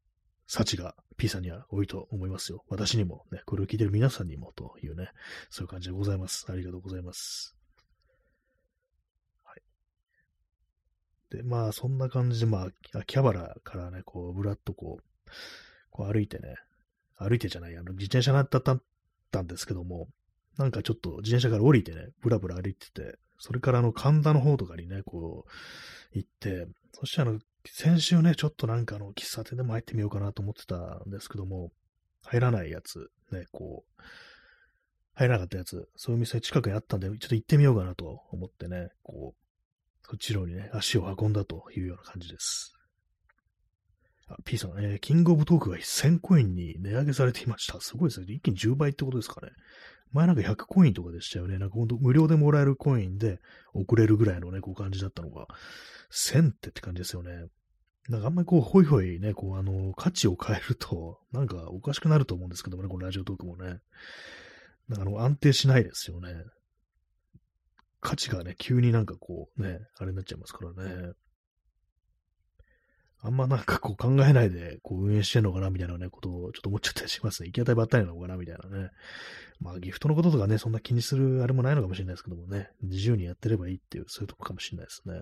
[0.48, 2.64] 幸が P さんには多いと思いますよ。
[2.70, 5.10] 私にもね、これを聞いてる皆さんにもというね、
[5.50, 6.46] そういう感じでございます。
[6.48, 7.56] ありがとうございます。
[9.44, 9.62] はい。
[9.62, 9.64] で、
[11.44, 15.30] まあ、そんな感じで、まあ、秋葉原からね、こう、ぶらっとこう、
[15.92, 16.56] こう歩いてね、
[17.18, 18.82] 歩いてじゃない、あの、自転車がだっ
[19.32, 20.08] たんですけども、
[20.58, 31.72] なんかちょっと自転車から降りてね、ぶらぶら歩いてて、それからあの神田の方とかにね、こう、行って、そしてあの、先週ね、ちょっとなんかあの、喫茶店でも入ってみようかなと思ってたんですけども、
[32.24, 34.02] 入らないやつ、ね、こう、
[35.14, 39.47] 入らなかったやつ、そういう店近くにあったんで、ちょっと行ってみようかなと思ってね、こう、
[40.10, 42.74] そっちのにね、足を運んだというような感じです。
[44.30, 47.82] あ、P さん、えー、キングオブトークが1000コインに値上げされていました。
[47.82, 48.28] すごいですね。
[48.30, 49.52] 一気に10倍ってことですかね。
[50.14, 51.58] 前なんか100コインとかでしたよね。
[51.58, 53.40] なんかほんと無料でもらえるコインで
[53.74, 55.48] 送れるぐらいのね、こう感じだったのが、
[56.10, 57.48] 1000ってって感じですよね。
[58.08, 63.82] なんかあんまりこう、ほいほいね、こう、あの、価値を変えると、なんかおかしくなると思うんですけどもね、このラジオトークもね。
[64.88, 66.30] なんかあの、安定しないですよね。
[68.00, 71.14] 価値がね、急になんかこう、ね、あれになっちゃいますからね。
[73.20, 77.48] あんまなんかこう考えないでこう運営してんのかなみたいなね、ことをちょっと思っちゃったりしますね。
[77.48, 78.92] 行き当たりばったりなのかなみたいなね。
[79.60, 85.22] まあギフトのこととかね、そんな気にするあれもないのかもしれないですけどもね、自由にやってればいいっていう、そういうとこかもしれないですね。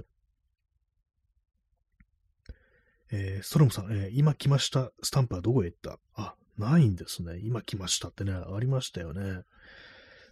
[3.11, 5.97] えー、ストロムさん、えー、今来ましたスタンプはどこへ行った？
[6.15, 7.39] あ、ないんですね。
[7.41, 9.43] 今来ましたってね、ありましたよね。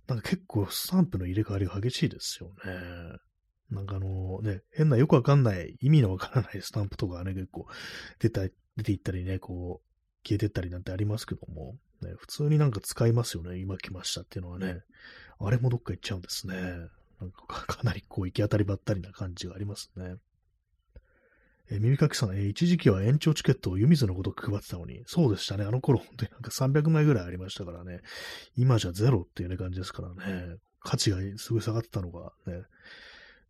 [0.07, 3.17] なんか結構スタンプの入れ替わりが激しいですよね。
[3.69, 7.65] なんかあのね、変なよくわかんない、意味のわからないスタンプとかね、結構
[8.19, 8.41] 出た、
[8.75, 14.81] 出ていったりね、こう、消えてったりなんてありますけども、ね、普通になんか使いますよね、今来ましたっていうのはね。
[15.39, 16.55] あれもどっか行っちゃうんですね。
[17.19, 20.15] なんか かなりこう行き当たりばったりな感じがありますね。
[21.71, 25.63] え耳かきさん、え一時期は延長チケットを湯水のことく配ってたのに、そうでしたね。
[25.63, 28.02] あの頃、本当になんか300枚ぐらいありましたからね。
[28.58, 30.58] 今じゃゼロっていうね感じですからね。
[30.82, 32.63] 価値がすごい下がってたのがね、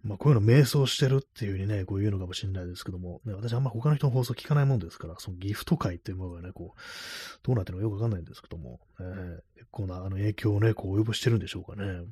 [0.04, 6.80] まあ、こういうの瞑想してるっていう風にね、こういうのかもしれないですけども、ね、私あんま他の人の放送聞かないもんですから、そのギフト会っていうものがね、こう、
[7.42, 12.04] どうなってるのかよくわかんないんですけども、えー、結構なあの影響をね、こう及ぼしてるんでしょうかね。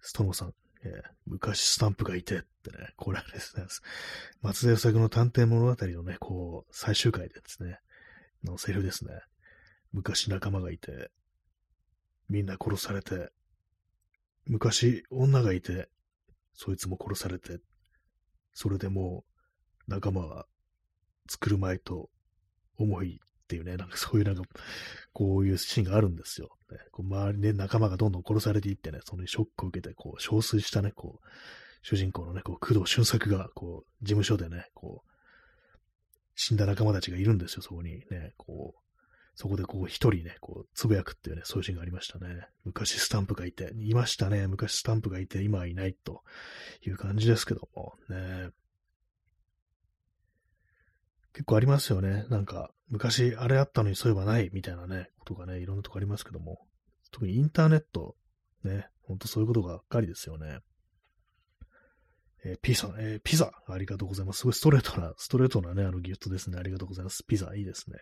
[0.00, 3.64] ストノーさん、えー、昔スタンプがいてってね、これはですね、
[4.42, 7.78] 松田優作の探偵物語のね、こう、最終回でですね、
[8.44, 9.12] のセリフですね。
[9.92, 11.10] 昔仲間がいて、
[12.28, 13.30] みんな殺されて、
[14.46, 15.88] 昔女がいて、
[16.52, 17.60] そいつも殺されて、
[18.52, 19.24] それでも
[19.88, 20.46] う仲間は
[21.28, 22.10] 作るまいと
[22.76, 24.42] 思いっていうね、なんかそういうなんか、
[25.12, 26.48] こういうシーンがあるんですよ。
[26.70, 31.28] ね、こう周りで仲間がどんどん殺されていってね、そのショックを受けて、こう、憔悴したね、こう、
[31.82, 35.10] 主人公のね、こう、工藤俊作が、こう、事務所でね、こう、
[36.34, 38.80] 死んだ仲間たちがいるんですよ、そこにね、こう、
[39.36, 42.46] そこでこう一人ね、こう、つぶやくっていうね、そういうシーンがありましたね。
[42.64, 44.46] 昔スタンプがいて、いましたね。
[44.46, 46.22] 昔スタンプがいて、今はいないと
[46.86, 48.50] いう感じですけども、ね。
[51.32, 52.26] 結構ありますよね。
[52.30, 56.60] なんか、昔あれあったのにそういえばないみたいなね、ことがね、いろんなとこありますけども。
[57.10, 58.14] 特にインターネット、
[58.62, 60.60] ね、ほんとそういうことがっかりですよね。
[62.44, 64.38] えー、ピザ、えー、ピザ、ありがとうございます。
[64.38, 66.58] すごいストレートな、ストレートなね、あのギフトですね。
[66.58, 67.24] ありがとうございます。
[67.26, 67.98] ピザ、いいですね。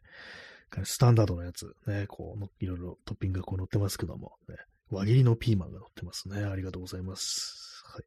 [0.84, 4.56] スタンダードのやつ、ね、こう、いろいろトッピングがこう乗ってますけども、ね、
[4.90, 6.44] 輪切りのピーマンが乗ってますね。
[6.44, 7.82] ありがとうございます。
[7.86, 8.02] はい。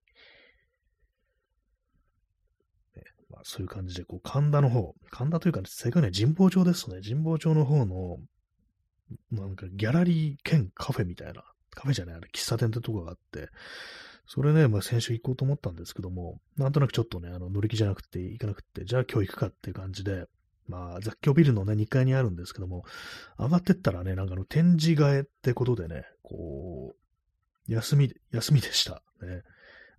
[2.97, 3.03] ね、
[3.35, 7.01] まあ、そういう感じで、こう、神田の方、神田というか、正確には神保町ですね。
[7.01, 8.17] 神保町の方の、
[9.31, 13.49] なんかギャラリー兼カフェみたいな、カフェじゃない、あれ、喫茶店ってとこがあって、
[14.25, 20.25] それね、まあ、先週行こうと思ったんですけども、なんとなくちょっとね、あの乗り気じゃなくて行かなくて、じゃあ今日行くかっていう感じで、
[20.67, 22.85] まあ、雑居ビルのね、2階にあるんですけども、
[23.37, 26.95] 上がってったらね、なんかあの、展示替えってことでね、こ
[27.67, 29.03] う、休み、休みでした。
[29.21, 29.43] ね。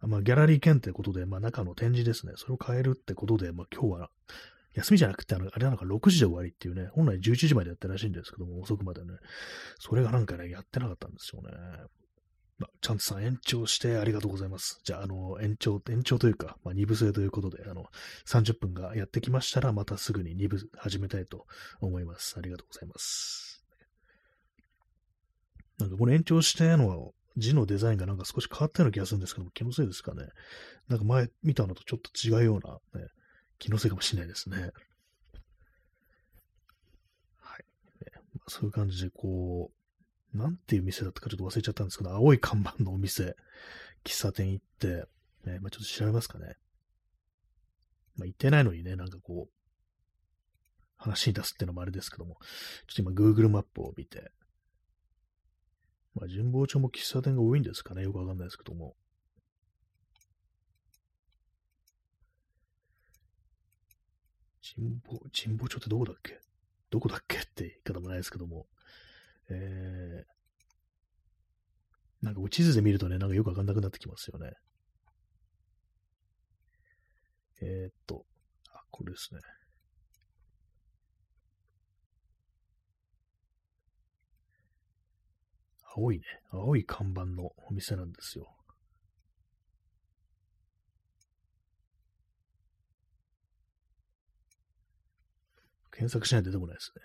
[0.02, 2.32] まあ、ギャラリー券ってことで、まあ、中の展示ですね。
[2.36, 4.10] それを変えるってことで、まあ、今日は、
[4.74, 9.14] 休みじゃなくて、あの、あれなんか6時で終わりっていうね、本来11時までやったらしいんですけども、遅くまでね。
[9.78, 11.50] それがなんかね、やってなかったんですよね。
[12.58, 14.80] まあ、チャンツさん延長してありがとうございます。
[14.84, 17.86] じゃあ、あの、延長、延長というか、まあ、2部制ということで、あの、
[18.26, 21.46] 30分がやってきましたら、またすぐに2部始めたいと
[21.80, 22.34] 思います。
[22.38, 23.64] ありがとうございます。
[25.78, 30.28] なんかこの延長しての字のデザインがなんか少し変わったような気がするんですけども、気のせいですかね。
[30.88, 33.08] なんか前見たのとちょっと違うような、ね、
[33.58, 34.56] 気のせいかもしれないですね。
[34.56, 34.70] はい。
[34.70, 34.74] ね
[38.34, 39.70] まあ、そういう感じで、こ
[40.34, 43.36] う、なんていう店だったかちょっと忘れちゃったんですけど、青い看板のお店、
[44.04, 45.06] 喫茶店行って、
[45.44, 46.56] ね、まあ、ちょっと調べますかね。
[48.16, 49.52] まあ、行ってないのにね、なんかこう、
[50.96, 52.38] 話に出すっていうのもあれですけども、
[52.86, 54.32] ちょっと今 Google マップを見て、
[56.16, 58.96] まあ、神保町も喫茶店が多いんですかね、よくわかんないですけども。
[64.74, 66.40] 神保、神保町ってどこだっけ？
[66.90, 67.36] どこだっけ？
[67.36, 68.66] って言い方もないですけども。
[69.50, 74.52] えー、なんか地図で見るとね、なんかよくわかんなくなってきますよね。
[77.60, 78.24] えー、っと、
[78.72, 79.40] あ、これですね。
[85.96, 88.52] 青いね、青い看板のお店なんですよ。
[95.90, 97.02] 検索しないと出てこないですね。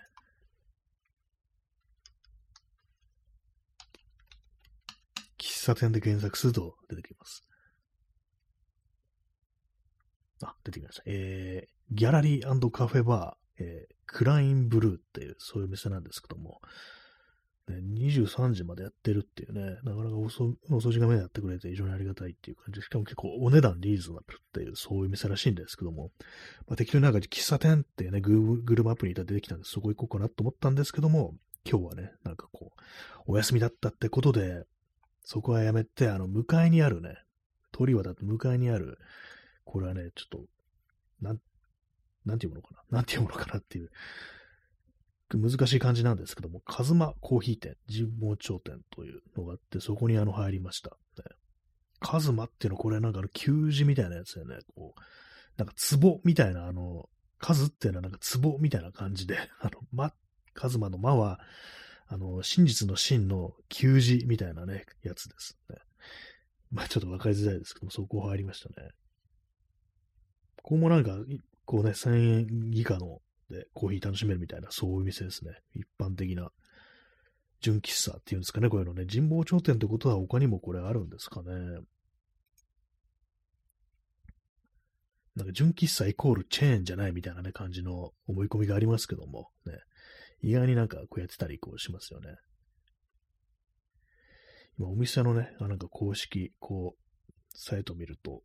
[5.38, 7.42] 喫茶店で検索すると出てきます。
[10.42, 11.02] あ、出てきました。
[11.06, 16.60] えー、ギャラリーカフェバー、えー、クラインブルーっていう、そういう店なんですけども、
[17.72, 26.10] ね、23時までやってるっていうね、なかなか遅遅時間目でやってくれて非常にありがたいっていう感じ、しかも結構お値段リーズナブルっていう、そういう店らしいんですけども、
[26.66, 32.80] まあ、適当になんか喫茶店ってね、Google マップにいた出てきたんで、そこ行こうかなと思ったんですけども、今日はね、なんかこう、
[33.26, 34.64] お休みだったってことで、
[35.24, 37.16] そこはやめて、あの、向かいにあるね、
[37.72, 38.98] 通りはだって向かいにある、
[39.64, 40.44] これはね、ちょっと、
[41.20, 41.40] なん、
[42.24, 43.90] なんていうものかななんていうものかなっていう、
[45.38, 50.90] 難しい感じなんですけども、カズマコーヒー店、神保町店というのがあって、そこにあの入りました。
[50.90, 51.24] ね、
[52.00, 55.00] カズマっていうのはこれなんかあの、給字みたいなやつでね、こう、
[55.56, 60.12] なんか壺みたいな、あの、数っていうのはなんか壺みたいな感じで、 あの、ま、
[60.54, 61.40] カズマの間は、
[62.06, 65.76] あの、真実の真の給字みたいなね、やつですね。
[66.70, 68.90] まあちょっとわかりづらいですけども、そこ入りましたね。
[70.56, 71.18] ここもなんか、
[71.64, 73.20] こうね、1000円以下の
[73.52, 75.52] でコーヒー楽しめるみたいな、そういう店ですね。
[75.74, 76.50] 一般的な。
[77.60, 79.06] 純喫茶っていうんですかね、こういうのね。
[79.06, 81.52] 神保町店ってことは他にもこれあるんですかね。
[85.36, 89.78] なんか純喫茶イコールチェーンじゃないみたいなね、感じの思い込みがありますけども、ね。
[90.42, 92.34] 意外になんかこうやってたりこうしますよね。
[94.78, 97.02] 今お店のね、なんか公式、こう、
[97.54, 98.42] サイト見ると、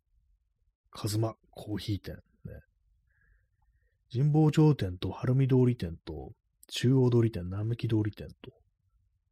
[0.90, 2.22] カズマコーヒー店、
[4.12, 6.32] 神保町店と晴海通り店と
[6.68, 8.52] 中央通り店、並木通り店と、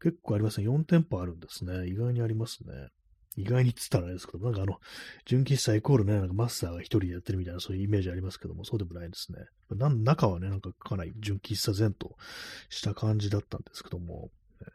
[0.02, 0.68] 結構ありますね。
[0.68, 1.86] 4店舗あるんですね。
[1.86, 2.88] 意外にありますね。
[3.36, 4.78] 意外にっつったらあれですけど、なんかあの、
[5.26, 9.38] 純喫茶イコールね、なんかマスターが一人でやってるみたいなそういうイメージありますけども、そうでもないですね。
[9.76, 12.16] な中はね、なんかかなり純喫茶前と
[12.70, 14.68] した感じだったんですけども、ね、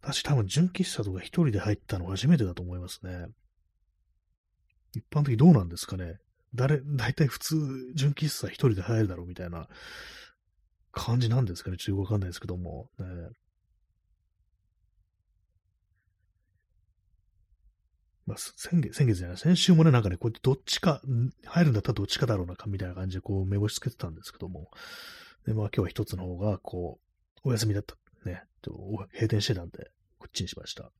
[0.00, 3.26] 私多分純喫茶とか一人で入ったの初めてだと思いますね。
[4.94, 6.18] 一般的どうなんですかね。
[6.54, 7.56] 誰、大体普通、
[7.94, 9.68] 純喫茶一人で入るだろうみたいな
[10.92, 11.76] 感じなんですかね。
[11.76, 13.06] ちょっとわかんないですけども、ね。
[18.26, 21.00] まあ、先月、先月じゃない、先週もね、なんかね、こうやってどっちか、
[21.44, 24.70] 入るんだったらどっちかだろうな、みたいな感じで、こう、目星つけてたんですけども、
[25.46, 26.98] で、まあ今日は一つの方が、こ
[27.44, 30.90] う、お休みだった、ね、閉店してたんで、こっちにしました。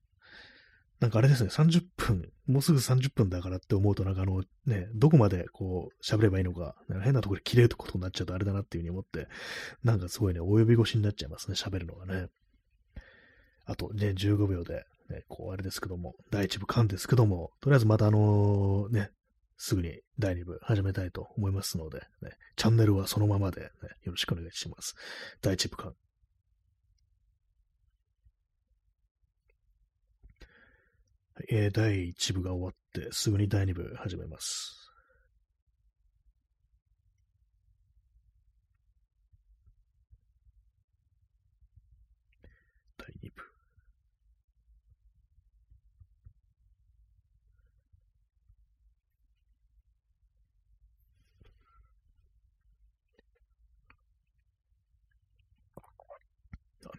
[1.00, 9.28] なんかあれですね、30分、もうすぐ30分だからって思うと、なんかあの、ね、どこまでこう、喋ればいいのか、なんか変なところで切れることになっちゃうとあれだなっていうふうに思って、
[9.85, 12.28] なんかすごいね、お呼び越しになっちゃいますね、喋るのがね。
[13.66, 19.11] あとね、15秒でね、こう、あれですけども、第1部間ですけども、とりあえずまたあのね、
[19.59, 23.68] すぐに第2部始めたいと思いますので、ね、チャンネルはそのままで、ね、
[24.04, 24.94] よろしくお願いします。
[25.42, 25.94] 第1部間。
[31.49, 34.90] えー、第1部が終わって、すぐに第2部始めます。
[42.99, 43.42] 第2部。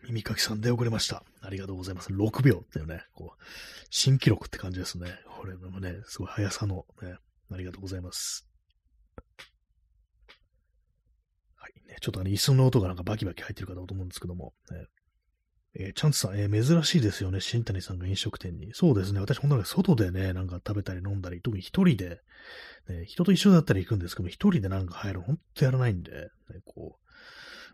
[0.03, 1.23] 耳かきさんで遅れました。
[1.47, 2.11] ありがとうございます。
[2.11, 3.43] 6秒っていうね、こう、
[3.89, 5.07] 新記録って感じですね。
[5.39, 7.15] これもね、すごい速さのね、
[7.49, 8.45] ありがとうございます。
[11.55, 14.87] はい、ね、ちょっとあの、椅子の音がなんかバキバキ入ってるかと思うんですけども、ね、
[15.79, 18.73] えー、チャンツさん、えー、珍しいですよね、新谷さんが飲食店に。
[18.73, 22.19] そうですね、私、本当に外でね、なんか食べたり飲んだり、特に一人で、
[22.89, 26.29] ね、人と一緒だったら行くんですけども一人でなんか入るの、ほんとやらないんで、ね、
[26.65, 27.06] こう、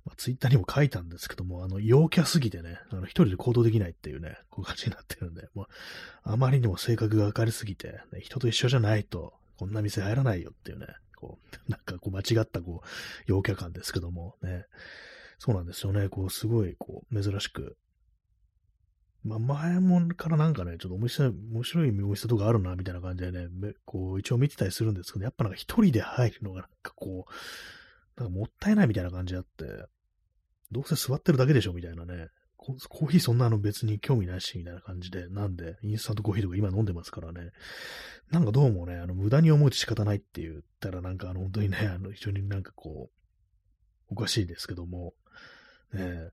[0.05, 5.67] まあ、ツイッターにも書いたんですけども、あの、陽キャすぎてね、あの、一人で行動できないっていうね、こういう感じになってるんで、もう、
[6.23, 12.87] あまりにも性格が明るすぎて、ね、人と一緒じゃないと、こんな店入らないよっていうね、こう、 なんかこう間違ったこう、
[13.27, 14.65] 陽キャ感ですけども、ね、
[15.39, 17.77] そうなんですよね、こう、すごい、こう、珍しく、
[19.23, 23.47] まあ、前もからなんかね、ちょっと面白い、面白いお店とかあるな、みたいな感じでね、
[23.85, 29.65] こう、一応見てたりするんですけど、やっぱなんか一人で入るのがなんかこう、なんかもったいないみたいな感じあって、
[30.73, 32.27] どうせ座ってるだけでしょ、みたいなね。
[32.57, 37.51] コーヒーそんなの別に興味ないし、みたいな感じで、なんで、インスタントコーヒーとか今飲んでますからね。
[38.31, 45.13] なんかどうもね、あの、無駄に思うと仕方ないって言ったら、なんかあの、本当にね、あの、非常になんかこう、おかしいですけども、
[45.93, 46.29] ね、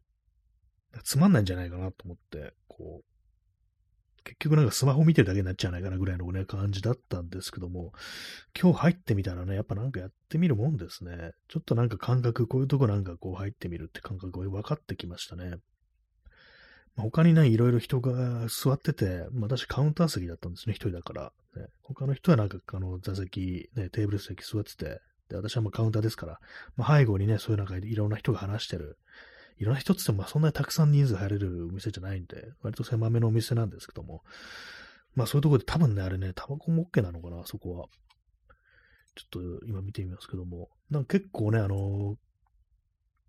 [1.03, 3.10] つまんないんじゃないかなと思って、こう、
[4.31, 7.93] 結局なんかスマホ見てるだけになっちゃうないかなぐらいのね、感じだったんですけども、
[8.61, 11.33] 今日入ってみたらね、やっぱなんかやってみるもんですね。
[11.49, 15.57] ちょっとなんか感覚、こういうとこなんかこう入ってみるって感覚が分かってきましたね。
[16.97, 21.33] 他にね、いろいろ人が座ってて、まあ、私カウンター席だったんですね、一人だから。
[21.57, 26.41] ね、他の人はなんかあの座席、ね、テーブル席座ってて、で、私はまあカウンターですから、
[26.77, 28.99] まあ、背後にね、そういうなんかいろんな人が話してる
[29.61, 34.23] いろんな人って言っても、まあ、そんなにたくさん人数入れるお店じゃないんで、割と狭めのお店なんですけども、
[35.15, 37.87] まあそういうところで多分ね、あれね、タバコも OK なのかな、そこは。
[39.17, 42.17] ちょっと今見てみますけども、なんか結構ね、あの、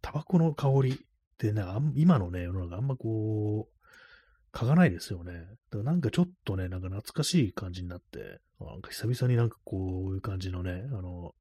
[0.01, 0.97] タバコの香りっ
[1.37, 1.63] てね、
[1.95, 5.33] 今のね、世の中あんまこう、嗅がないですよね。
[5.33, 11.35] だからなんかちょっとね、なんか懐かしい感じになって、なんか久々になんかこういう感じのね、あの、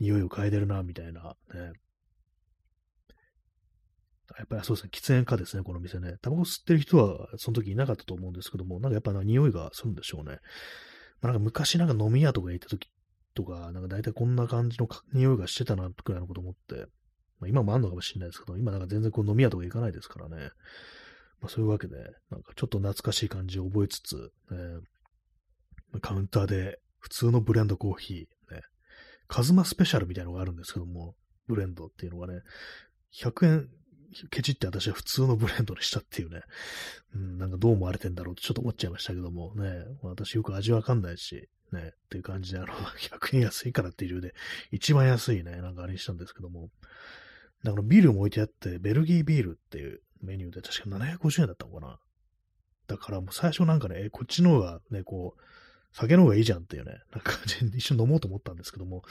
[0.00, 1.72] 匂いを嗅いでるな、みたいなね、
[4.38, 6.16] やっぱりそうですね、喫煙家ですね、この店ね。
[6.22, 10.38] タバコ吸ってる人はその時いなかったと思うんですけども、なんかやっぱ匂いがするんでしょうね。
[11.20, 12.88] まあ、なんか昔なんか飲み屋とか行った時
[13.34, 16.86] とか、なんか大体こんな感じの匂いがしてたな、くらいのこと思って、
[17.40, 20.50] まあ、今もあんのかもしれないですけど、今なんか全然こう飲み屋とか行かないですからね。
[21.40, 21.96] まあ、そういうわけで、
[22.30, 24.58] なんかちょっと懐かしい感じを覚えつつ、ね、
[26.00, 28.62] カウンターで普通のブレンドコーヒー、ね、
[29.26, 31.14] カズマスペシャルみたいなのがあるんですけども、
[31.48, 32.40] ブレンドっていうのがね、
[33.20, 33.68] 100円
[34.30, 36.42] ケチって私は普通のブレンドにしたっていうね、
[37.14, 39.54] うん、なんかどう思われてんだろうってちょっと思っちゃいましたけども。
[39.54, 44.34] ね、私よく味わかんないし、ね、っていう感じで、あの、 100円安いからっていう理由で、
[44.70, 46.70] 一番安いね、なんかあれにしたんですけども、
[47.64, 51.98] だからビールも置いてあって、ベルギービールっていうメニューで確か750円だったのかな。
[52.88, 55.42] だからもう最初なんかね、こっちの方がね、こう、
[55.92, 57.32] 酒の方がいいじゃんっていうね、なんか
[57.76, 59.02] 一緒に飲もうと思ったんですけども、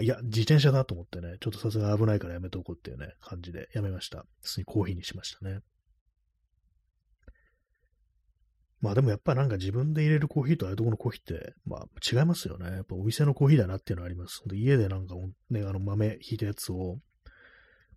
[0.00, 4.26] いや、自転車だと思ってね、ちょっとさすが危ないからやめとこうっていうね、感じでやめました。
[4.42, 5.60] 普通にコーヒーにしましたね。
[8.82, 12.66] まあでもやっぱなんか自分で入れるコーヒーとああいうとこのコーヒーって、まあ違いますよね。
[12.66, 14.42] やっぱお店のコーヒーだなっていうのはあります。
[14.46, 15.14] で家でなんか
[15.50, 16.98] ね、あの豆ひいたやつを、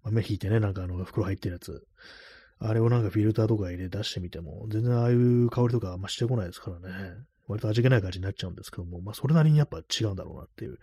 [0.03, 1.85] 豆ひいてね、なんかあの袋入ってるやつ、
[2.59, 7.13] あれをなんかフィルターとか入れ出してみても、全然ああいう香りとかあんましてこないですからね。
[7.49, 10.77] 割と味気ない感じになっちゃうんですけども、まあ、それなりにやっぱ違うんだろうなっていう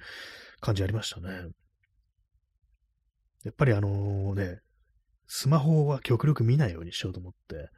[0.61, 1.29] 感じありましたね。
[3.45, 4.59] やっぱりあのね、
[5.29, 7.69] スマホは極力見ないようにしようと思って、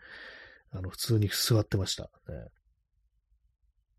[0.70, 2.04] あの、普通に座ってました。
[2.04, 2.08] ね、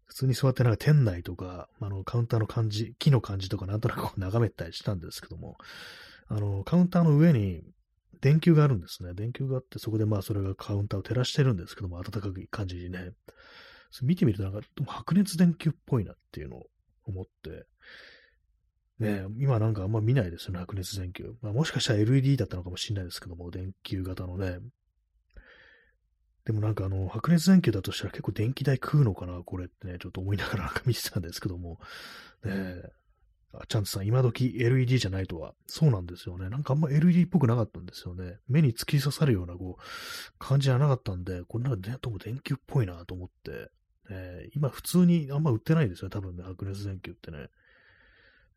[0.05, 5.57] 普通に座ってなんか店内とか、あの、カウンターの感じ、木の感じとかなんとなくこう眺めたりしたんですけども、
[6.27, 7.63] あの、カウンターの上に
[8.21, 9.13] 電球があるんですね。
[9.13, 13.11] 電球があって、そこでまあそれがカウンターを照らしてるんですけども、暖かい感じにね。
[14.03, 16.67] 見てみるとなんか、白熱電球っぽいなっていうのを
[17.05, 17.65] 思って、
[18.99, 21.35] ね今なんかあんま見ないですよね、白熱電球。
[21.41, 24.59] まあ、もしかしたら LED だったのかもしれないですけども、電球型のね。
[26.45, 31.79] でもなんかあの、白熱電球だとしたら結構電気代食うのかな、これってね、ちょっと思いながらなんか見てたんですけども、
[32.43, 32.81] ね
[33.53, 35.53] あ、ちゃんとさん、今時 LED じゃないとは。
[35.65, 36.49] そうなんですよね。
[36.49, 38.37] なんかあんま LED っぽくなかったんですよね。
[38.47, 39.81] 目に突き刺さるようなこう、
[40.37, 43.71] 感じじゃなかったんで、これなんか、ね、とも電球っぽいなと思って、
[44.09, 47.49] えー、今普通にあんま売ってないですよ、多分ね、白熱電球ってね。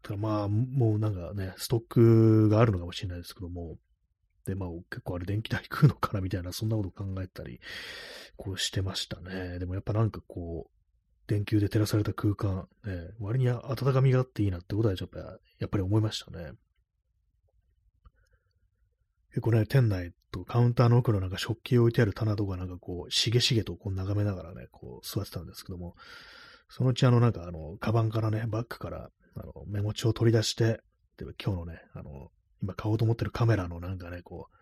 [0.03, 3.79] だからまあ、もうなんかね、ストックがあるのかもしれないですけども、
[4.45, 7.61] で、まあ結構あれ電気代食うのかなみたいな、そんなこと考えたり、
[8.37, 9.59] こうしてましたね。
[9.59, 10.83] でもやっぱなんかこう、
[11.29, 15.19] 電球で照らされた空間、ね、割に温かみがあっていいなってことはやっぱ
[15.59, 16.53] やっぱり思いましたね。
[19.33, 25.95] 結構ね、店内とカウンターの奥のなんか食器を置いてある棚とかなんかこう、しげしげとこう眺めながらね、こう座ってたんですけども、
[26.69, 30.81] そのうちあのなんかあの、カバンからね、バッグからあのメモ帳を取り出して、
[31.17, 32.31] で今日のね、あの、
[32.63, 34.57] 今買おうと思ってるカメラのなんかね、こう、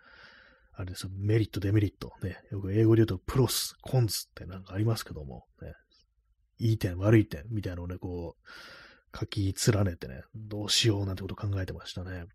[0.72, 5.72] あれですよ、メリット、デメリット、ね、よく英語で言うとプロス、コンズってなんかありますけども、ね、
[6.58, 12.26] いい点、悪い点みたいなのをね、こう、書き連ねてね、どうしようなんてこと考えてましたね。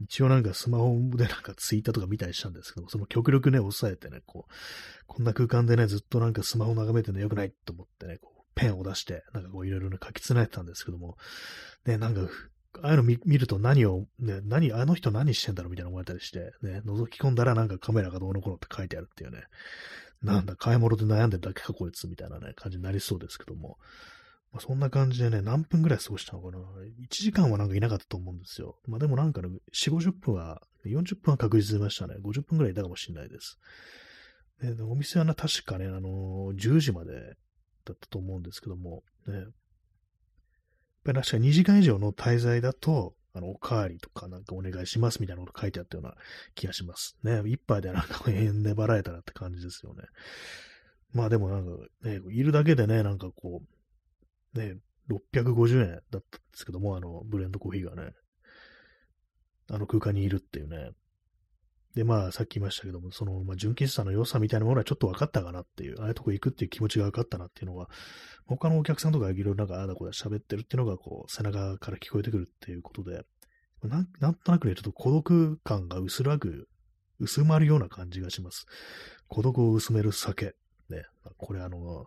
[0.00, 4.52] 一応なんかスマホでなんかツイッターとか見たりしたんですけど、その極力ね、抑えてね、こう、
[5.06, 11.16] こんな空間でね、ずっとなんかスマホ眺めてるの良くないと思ってね、こう、ペンを出して、なんかこういろいろね、書き連ねてたんですけども、
[11.86, 12.22] ね、なんか、
[12.82, 19.44] ああいうの見ると何を、ね、何、あの人何してんだろうみたいな思われたりして、ね、覗き込んだらなんかカメラがどうのこうのって書いてあるっていうね、
[20.22, 23.78] なんだ、買い物で悩んでるだけかこいつみたいなね、感じになりそうですけども、
[24.54, 28.78] まあ、そんな感じでね、何分ぐらい過ごしたのかな ?1 時間はなんかいなかったと思うんですよ。
[28.86, 32.14] まあでもなんかね、4、50分は、40分は確実でましたね。
[32.22, 33.58] 50分ぐらいいたかもしれないです。
[34.60, 37.12] でお店はな、確かね、あのー、10時まで
[37.84, 39.34] だったと思うんですけども、ね。
[39.34, 39.44] やっ
[41.04, 46.14] ぱり確か2時間以上の滞在だと、あの、おかわりとかなんかお願いしますみたいなこと書いてあったような
[46.54, 47.16] 気がします。
[47.24, 47.42] ね。
[47.44, 50.04] 一杯でなんか円で払えたらって感じですよね。
[51.12, 51.70] まあでもなんか
[52.02, 53.73] ね、いるだけでね、なんかこう、
[54.54, 54.76] ね、
[55.10, 58.12] 650円だったんですけども、あの、ブレンドコーヒーがね、
[59.70, 60.90] あの空間にいるっていうね。
[61.94, 67.88] で、まあ、さっき言いましたけども、その、まあ、純喫茶の良さみたいなものはちょっと分かったかなっていう、ああいうとこ行くっていう気持ちが分かったなっていうのが、
[68.46, 73.22] 他のお客さんとかいろいろなんか、ああだこだ喋ってるっていうのが、こう、背中から聞こえてくるっていうことで、
[73.84, 76.66] なんなんとなくね、ちょっと孤独感が薄らぐ、
[77.20, 78.66] 薄まるような感じがします。
[79.28, 80.54] 孤独を薄める酒。
[80.88, 81.04] ね、
[81.38, 82.06] これあの、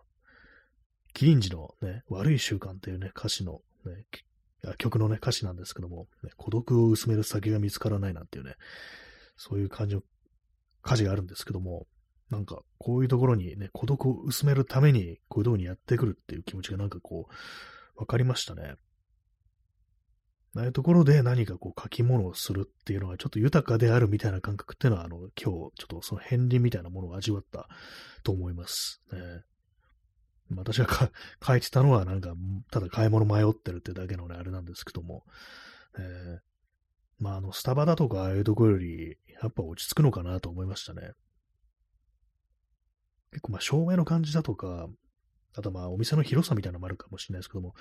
[1.18, 4.04] キリンジのね、悪い習慣っていうね、歌詞の、ね、
[4.76, 8.54] 曲のね、歌詞なんですけども、ね、孤独を薄める先が見つからないなんていうね、
[9.36, 10.02] そういう感じの
[10.86, 11.88] 歌詞があるんですけども、
[12.30, 18.76] なんか、こういうところにね、孤独を薄めるために、こういうとこにやってくるっていう気持ちがなんかこう、わかりましたね。
[20.54, 27.68] ああいうところで何かこう書き物をするっていうのがちょっと豊かであるみたいな感覚っていうのは、あの、今日ちょっとその片鱗みたいなものを味わった
[28.22, 29.02] と思います。
[29.12, 29.18] ね、
[30.56, 30.86] 私が
[31.46, 32.34] 書いてたのはなんか、
[32.70, 35.24] ただ買い物迷ってるってだけのね、あれなんですけども、
[35.98, 36.40] えー、
[37.18, 41.12] まあ、あの、スタバだとかああいうところより、やっぱ落ち着くのかなと思いましたね。
[43.30, 44.88] 結構まあ、照明の感じだとか、
[45.54, 47.74] あとまあ、お店の広さみたいなのもあるかもしれないですけども、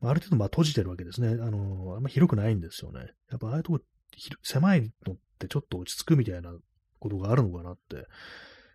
[0.00, 1.28] まあ、ある程度まあ閉じてるわけですね。
[1.28, 3.12] あの、あんま広くないんですよね。
[3.30, 3.80] やっぱああいうとこ、
[4.42, 6.52] 狭いのってちょっと落ち着くみたいな
[6.98, 8.06] ことがあるのかなって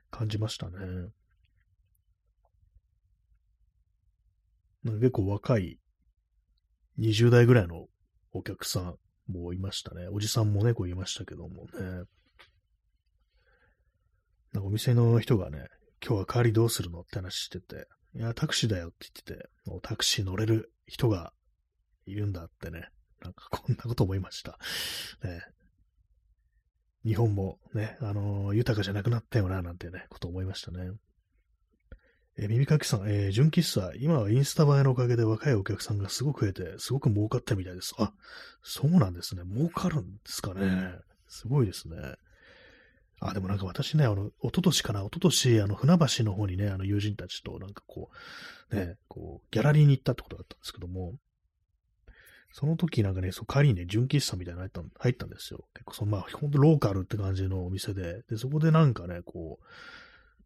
[0.09, 1.09] 感じましたね。
[4.93, 5.79] 結構若い
[6.99, 7.87] 20代ぐらいの
[8.33, 8.95] お客さん
[9.31, 10.07] もいましたね。
[10.09, 12.05] おじさんもね、こういましたけどもね。
[14.53, 15.67] なんかお店の人がね、
[16.05, 21.33] 今日は帰りどうするのって話してて、いや、タクシーだよって言ってて、もうタクシー乗れる人が
[22.05, 22.89] いるんだってね、
[23.21, 24.57] なんかこんなこと思いました。
[25.23, 25.41] ね、
[27.05, 30.91] 日本もね、あのー、豊かじゃなくなったよな、なんてね、こと思いましたね。
[32.39, 37.95] えー、耳かきさん、えー、純喫茶、今はインスタ映えのおかげで若いお客さんがすごく増えて、すごく儲かったみたいです。
[37.97, 38.13] あ、
[38.61, 39.41] そうなんですね。
[39.43, 40.93] 儲かるんですかね。
[41.27, 41.97] すごいですね。
[43.19, 48.11] あ、でもなんか私ね、あの、一昨年かな、一昨年、あの、船橋の方にね、あの、友人たちと、なんかこ
[48.71, 51.15] う、ね、こう、ギャラリーに行ったってことだったんですけども、
[52.51, 55.65] その時なんかね、そう帰りにね、純喫茶みたいなの入った入ったんですよ。
[55.73, 59.65] 結構その、まあ、ほんとローカルって感じのお店で、で、そこでなんかね、こう、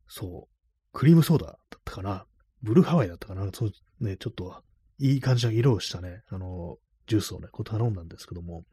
[0.07, 0.50] そう、
[0.93, 2.25] クリームソーダだったかな？
[2.61, 3.49] ブルーハワイだったかな？
[3.53, 4.63] そうね、ちょっと
[4.99, 6.77] いい感じの色をしたね、あの、
[7.07, 8.63] ジュースをね、こう頼んだんですけども、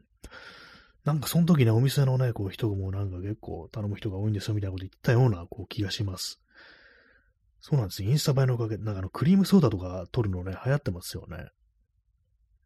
[1.05, 6.39] なんかその時ね、お店のね、こう人もなんか結構頼む人が多いんですよみたいなこと言ったようなこう気がします。
[7.61, 8.03] そうなんです。
[8.03, 11.47] インスタ映えのおかげで、なんかあのクリームソーダとか取るのね、流行ってますよね。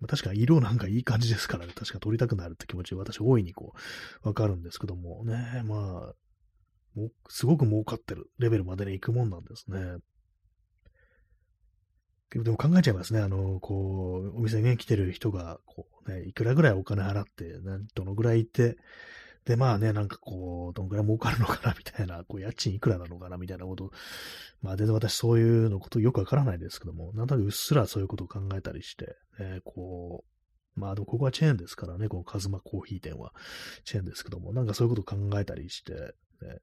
[0.06, 3.74] 確か色なんかいい感じですからね、確か取りたくなるって気持ち、私大いにこ
[4.24, 6.14] う、わかるんですけどもね、まあ、
[6.96, 9.98] もすごく儲かってるレベルまでに行くもんなんですね。
[12.42, 13.20] でも考えちゃいますね。
[13.20, 17.60] あの、こう、お店に、来てる人が、こうね、いくらぐらいお金払って、
[17.94, 18.78] どのぐらいいて、
[19.46, 23.92] で、まあね、なんかこう、どのぐらい儲かるのかな、みたいな、こう、家賃いくらなのかな、みたいなこと、
[24.62, 30.24] まあ全然私そういうのことよくわからないですけども、なんとなくうっすらそういうことを考えたりして、ね、こ
[30.76, 33.34] う、まあでもここはチェーンですからね、このカズマコーヒー店は
[33.84, 36.60] チェーンですけども、なんかそういうことを考えたりして、ね、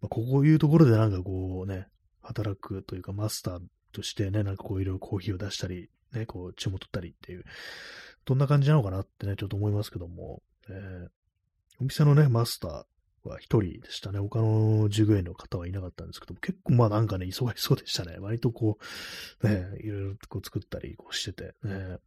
[0.00, 1.86] まあ、こういうところでなんかこうね、
[2.22, 3.60] 働くというかマスター
[3.92, 7.44] としてね、なんかこういろいろコーヒーを出したり、ね、こう注文取ったりっていう、
[8.24, 11.08] どんな感じなのかなってね、ちょっと思いますけども、えー、
[11.80, 14.18] お店のね、マスターは一人でしたね。
[14.18, 18.16] 他の従業員の方はいなかったんですけども、結構まあなんかね、忙しそうでしたね。
[18.18, 18.78] 割とこ
[19.42, 21.98] う、ね、いろいろこう作ったりこうしてて、ね。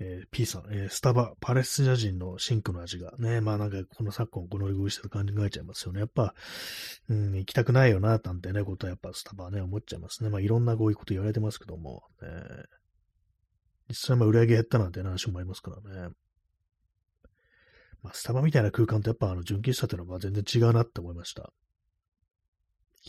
[0.00, 6.00] えー、P さん、えー、スタバ、パレスチナ人のシンクの味が、ね、まあなんかこの昨今この食いしてる感じ考えちゃいますよね。
[6.00, 6.34] やっぱ、
[7.08, 10.30] うん、行きたくないよな、なんてね、ことはやっぱスタバはね、思っちゃいますね。
[10.30, 12.28] まあいろんなこういうこと言われてますけども、ね、
[13.88, 16.14] 実際まあ売り上げ減ったなんて話もありますからね。
[18.02, 21.50] まあスタバみたいな空間とやっぱあの純喫茶っていうのは全然違うなって思いました。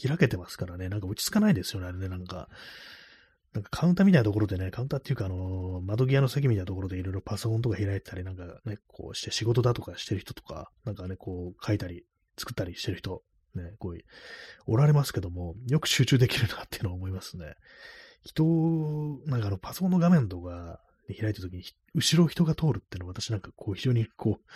[0.01, 2.49] 開けてますからね、なんか落ち着かないですよね、あれね、なんか。
[3.53, 12.05] なんかカウンターみたいなところでね、カウンターっていうか、あのー、窓際の席みたいなところでいろいろパソコンとか開いたり、なんかね、こうして仕事だとかしてる人とか、なんかね、こう書いたり、
[12.37, 13.23] 作ったりしてる人、
[13.55, 14.03] ね、こうい
[14.65, 17.55] おられますけども、よく集中できるなっていうのを思いますね。
[18.23, 18.43] 人、
[19.25, 20.81] なんかあの、パソコンの画面とか、
[21.13, 21.63] 開いたときに、
[21.95, 24.51] 後ろ人が通るっていうのは私なんかこう非常にこう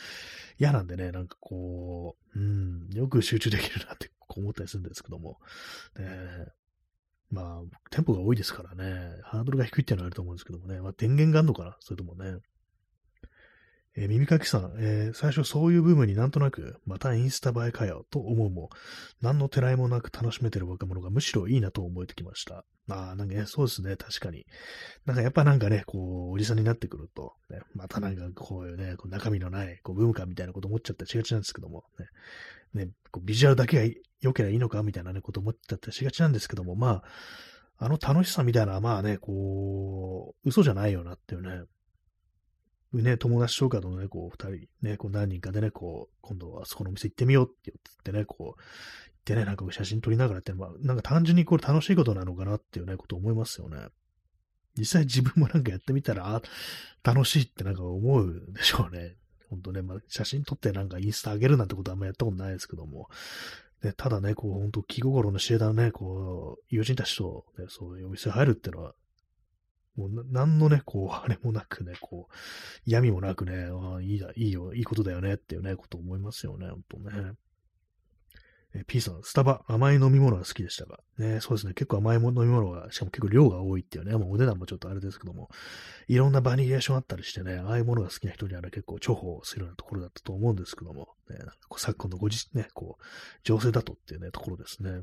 [0.59, 5.39] 嫌なんでね、なんかこう、うん、よく集中できるなってこう思ったりするんですけども、
[5.97, 6.05] ね、
[7.33, 11.75] まあ、店舗が多いですからね、ハードルが低いっていうのはあると思うんですけどもね、まあ、電源があるのかな？
[11.79, 12.37] それともね。
[13.95, 18.69] えー、耳かきさん、えー、最初そういう部分になんとなく、またインスタ映えかよと思うも、
[19.21, 22.65] 何のてらいもなく楽しめてる若者がむしろいいなと思えてきました。
[22.89, 24.45] ああ、なんかね、そうですね、確かに。
[25.05, 31.85] なんかやっぱなんかね、こう、おじさんになってくると、ね、またなんかこういうね、こう中身のない、こう、文化みたいなこと思っちゃったりしがちなんですけども、
[32.73, 37.03] ね、ね、こうビジュアルだけが良ければいいのかみたいなね、こと思っちゃったしがちなんですけども、ま
[37.77, 41.63] あ、あの楽しさみたいな、まあね、こう、嘘じゃないよなっていうね、
[42.93, 48.55] ね、友達とかとね、こう、二人、ね、こう何人かでね、こう、今度はそこのお店行ってみようって言ってね、こう、行っ
[49.25, 53.87] てね、なんか写真撮りながらって、まあ、なんか単純にこれ楽しいことなのかなっていうね、こと思いますよね。
[54.77, 56.41] 実際自分もなんかやってみたら、あ、
[57.03, 59.15] 楽しいってなんか思うでしょうね。
[59.49, 63.07] ほんとね、まあ、写真撮ってなんかインスタ上げるなんてことはあんまやったことないですけども、
[63.83, 68.93] ね、ただね、こう、ほんと気心の知れたね、こう、友人たちと、ね、そういうお店入るっていうのは、
[69.95, 72.33] もう何のね、こう、 あれもなくね、こう、
[72.85, 77.33] 嫌味もなくね、あいいだ、いいよ、いいことだよねっていうね、こと思いますよね、ほんとね。
[78.75, 85.49] え P さん、スタバ、甘い飲み物が好きでしたが、ね、そうですね、結構甘い飲み物が、しかも結構量が多いっていうね、もうお値段もちょっとあれですけども、
[86.07, 91.37] いろんなバニリエーションあったりしてね、ああいうものが好きな人にはね、結構重宝するようなところだったと思うんですけども、ね、
[91.67, 93.03] こう昨今のご時、ね、こう、
[93.43, 95.01] 情勢だとっていうね、ところですね。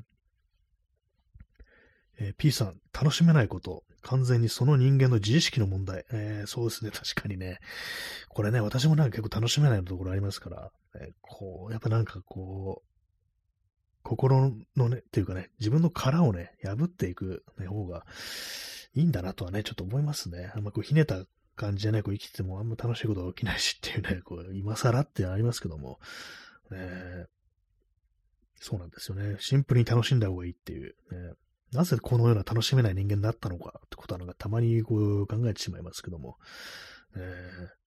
[2.20, 6.04] えー、P さん、楽しめないこと、完全にその人間の自意識の問題。
[6.12, 7.58] えー、そうですね、 確かにね。
[8.28, 12.90] これね、私もなんか結構楽しめないところありますから、えー、こう、やっぱなんかこう、
[14.02, 18.06] 心のね、っていうかね、自分の殻をね、破っていく、ね、方が
[18.94, 20.52] いいんだなとはね、ちょっと思いますね。
[20.54, 21.24] あんまこう、ひねた
[21.56, 26.00] 感じでね、こう生きててもあんま楽しいことが起きないしっていうね、こう、今更ってありますけども、
[26.70, 27.26] ね、
[28.56, 29.36] そうなんですよね。
[29.38, 31.34] シンプルに楽しんだ方がいいっていう、ね、
[31.72, 36.36] なぜこのような楽しめない人間になったのかってことはなんかたまにこう考えてしまいますけども、
[37.16, 37.80] えー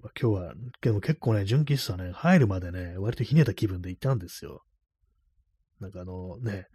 [0.00, 4.62] まあ、今日は、でも結構ね、純喫茶ね、入るまでね、割とひねった気分で行ったんですよ。
[5.80, 6.66] なんかあのね、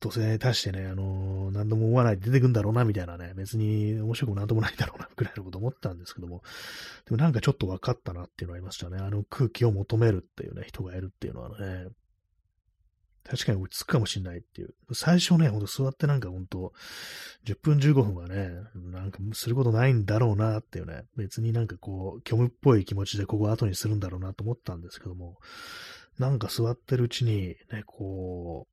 [0.00, 6.42] どうせ出してね、あのー、何度も思わないで出てくんだろうな、みたいなね、別に面白くも何ともないだろうな、 ぐらいのこと思ったんですけども、
[7.04, 8.98] でもなんかちょっと分かったなっていうのがありましたね。
[8.98, 11.88] あの空気を求めるっていうね、人がいるっていうのはね、
[13.24, 14.74] 確かに落ち着くかもしんないっていう。
[14.92, 16.72] 最初ね、ほんと座ってなんかほんと、
[17.44, 25.38] 10分15分はね、なんかすることないんだろうなっていうね、別になんかこう、虚無っぽい気持ちでここ後にするんだろうなと思ったんですけども、
[26.18, 28.66] なんか座ってるうちに、ね、こ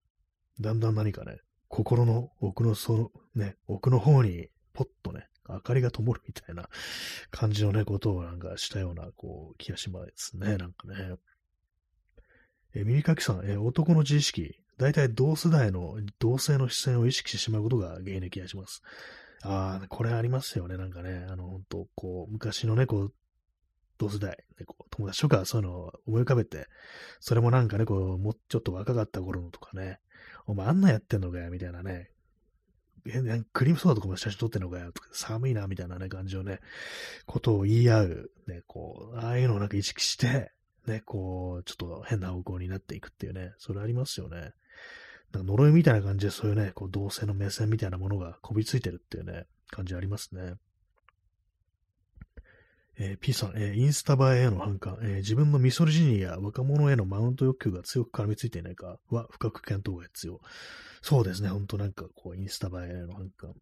[0.59, 6.69] う、だんだん何かね、心の奥のその、ね、奥の方に、ポッとね、明かりが灯るみたいな
[7.31, 11.15] 感じのね、ことをなんかしたような、こう、気がしますね、なんかね。
[12.79, 18.83] え耳かきさん、え男の自意識、大体同世代の同性の視線を意識してしまうことが原因な気がします。
[19.41, 23.13] ああ、これありますよね、なんかね、あの、本当こう、昔のね、こう、
[23.97, 26.67] 同世代、ね、こう友達とかそういうのを思い浮かべて、
[27.19, 29.99] それもなんかね、こう、もうちょっと若かった頃のとかね、
[30.45, 32.11] お前あんなやってんのかよ、みたいなね、
[33.07, 36.59] え、クリームソーダとかも写真撮ってんのかよ、とか寒いな、みたいなね、感じのね、
[37.25, 40.51] ことを言い合う、ね、こう、ああいうのをなんか意識して、
[40.87, 44.53] ね、こう、ちょっと変な方向になっていくっていうね、それありますよね。
[45.31, 50.55] なんか呪いみたいな感じでそういうね、こう同性の目線みたいなものがこびついてるっていうね、感じありますね。
[52.99, 60.41] えー、P さん、えー、インスタ映えへの反感、えー、自分のミソリジニや若者へのマウント欲求が強く絡みついていないかは深く検討が必要。
[61.03, 63.53] そうですね、ほんとなんかこう、インスタ映えへの反感。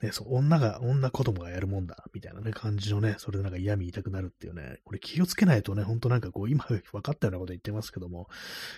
[0.00, 8.28] ね、そう、女が、女子供がやるもんだ、みたいなね、感じのね、それでなんか嫌味言いたくなるっていうね、これ気をつけないとね、ほんとなんかこう、今 分かったようなこと言ってますけども、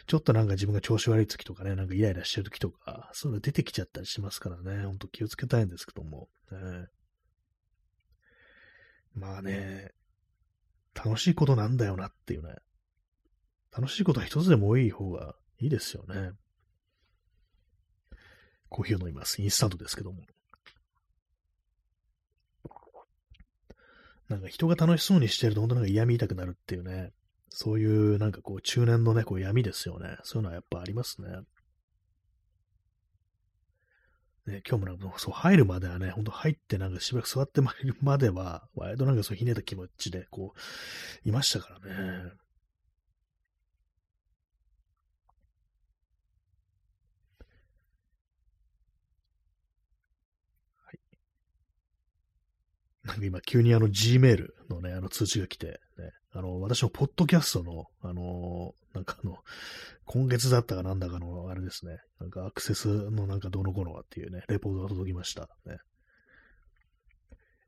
[0.07, 6.87] ちょっとなんか自分が調子悪い時とかね、なんかイライラしてる時とか、そういうの出てきちゃったりしますからね、ほんと気をつけたいんですけども、ね、
[9.15, 9.93] まあね、
[10.95, 12.55] 楽しいことなんだよなっていうね、
[13.77, 16.33] 楽しいことは一つでも多い方がいいですよね。
[18.69, 19.43] コーヒーを飲みます。
[19.43, 20.23] インスタントですけども。
[24.31, 27.11] なんか人が楽しそうにしてると本当なんか嫌み痛くなるっていうね、
[27.49, 30.17] そういうなんかこう中年のね、こう闇ですよね。
[30.23, 31.29] そういうのはやっぱありますね。
[34.47, 40.55] ね、今日もなんかそう入るまではね、ほんと入ってなんかしばらく座ってまいるまでは、割となんかそうひねった気持ちでこ
[41.25, 42.33] う、いましたからね。
[53.21, 59.39] 今急にあの Gmail のね、あの通知が来て、ね、あの、私のポッドキャストの、あのなんかあの、
[60.05, 65.49] 今月だったかなんだかの、あれですね、なんかアクセスのなんかどのこのはっていうね、レポートが届きました。
[65.67, 65.79] ね。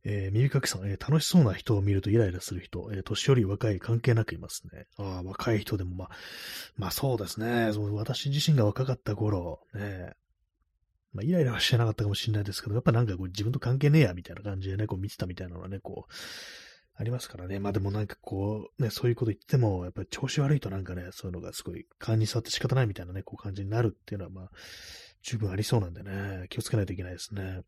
[0.04, 4.86] えー、耳かきさん、えー、楽しそうな人を見るとイライラする人、えー、年寄り若い関係なくいますね。
[4.98, 6.10] ああ、若い人でもまあ、
[6.76, 7.70] まあそうですね。
[7.72, 10.12] そう私自身が若かった頃、ね、
[11.12, 16.12] まあ、イライラはしてなかったかもしれないですけど、やっぱなんかこう自分と関係ねえや、みたいな感じでね、こう見てたみたいなのはね、こう、
[16.94, 17.58] ありますからね。
[17.58, 24.50] まあでもなんかこう、ね、そういうこと言っても、やっぱり調子悪いとなんかね、そういうのがすごい勘に触って仕方ないみたいなね、こう感じになるっていうのは、まあ、
[25.22, 27.62] 十分ありそうなんでね、気をつけないといけないですね。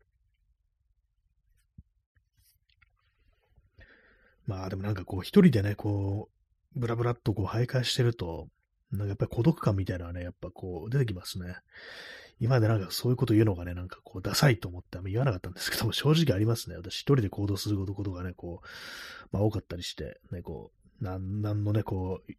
[4.45, 6.29] まあでもなんかこう、一人でね、こ
[6.75, 8.47] う、ブラブラっとこう、徘徊してると、
[8.91, 11.55] なんかやっぱり孤独感みたいなのはね、やっぱこう、出てきますね。
[12.39, 16.75] 今でなんかそういうこと言うのがね、なんかこう、ダサいと思ってあんま言わなかったんですけども、 正直ありますね。
[16.75, 20.71] 私一人で行動することがね、こう、まあ多かったりして、ね、こ
[21.01, 22.33] う、なん、なんのね、こう、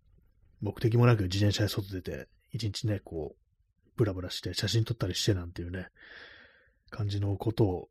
[0.61, 5.89] 目的もなく自転車で外出て、一日ね、こう、ブラブラして写真撮ったりしてなんていうね、
[6.91, 7.89] 感じのことを、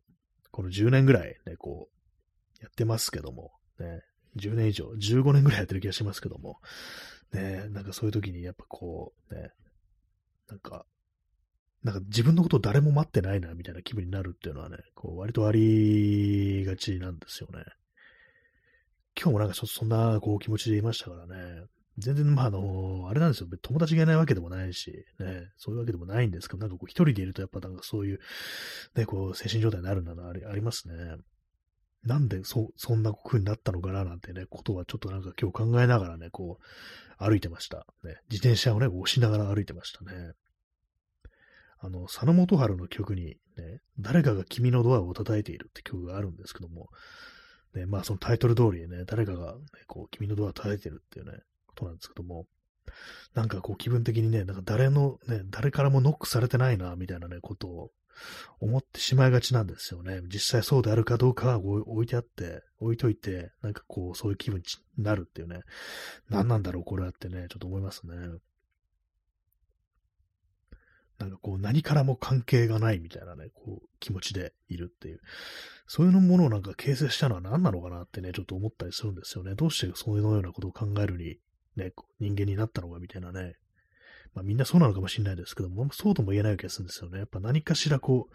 [0.52, 4.02] この10年ぐらいね、こう、やってますけども、ね、
[4.38, 6.60] 10年以上、15年ぐらいやってる気がしますけども、
[7.32, 9.52] ね、なんかそういう時にやっぱこう、ね、
[10.48, 10.86] なんか、
[11.86, 17.64] なんか自分のこと誰も待ってないな、みたいな気分になるっていうのはね、こう割とありがちなんですよね。
[19.16, 21.62] 今日もなんかちょっとそんなこう気持ちでいましたからね。
[22.00, 23.48] 全然、まあ、あの、あれなんですよ。
[23.62, 28.20] 友達がいないわけでもないし、ね、そういうわけでもないんですけど、なんかこう一人でいるとやっぱなんかそういう、
[28.96, 30.96] ね、こう精神状態になるんだな、ありありますね。
[32.04, 37.86] なんでそ、そんな風になったのかななんてね、ことはちょっとなんか今日考えながらね、こう、歩いてました。
[38.04, 40.34] ね、自転車をね、押しながら歩いてましたね。
[41.86, 46.90] あの、佐野元春の曲にね、誰かが君のドアを叩いているって曲があるんですけども、
[47.74, 52.48] ね、まあそのタイトル通りね、誰かが、ね、こう、君のドアを叩いてるっていうね、ことなんですけども、
[53.34, 57.92] なんかこう気分的にね、なんか誰のね、誰からもノックされてないな、みたいなね、ことを
[58.60, 60.22] 思ってしまいがちなんですよね。
[60.28, 64.62] 実際そうであるかどうかは置いてあって、置いといて、なんかこう、そういう気分
[64.98, 65.62] になるっていうね、
[66.30, 68.16] 何なんだろう、これはってね、ちょっと思いますね。
[71.18, 75.20] なんかこう何からも関係がないみたいなね、こう気持ちでいるっていう。
[75.88, 79.56] そういうものをなんか形成したのは何なのかなってね、ちょっと思ったりするんですよね。
[79.56, 81.38] どうしてそういうようなことを考えるに、
[81.76, 83.54] ね、人間になったのかみたいなね。
[84.34, 87.20] まあみんなそうなのかもしれないですけども、そうとも言えない気がするんですよね。
[87.20, 88.30] やっぱ何かしらこ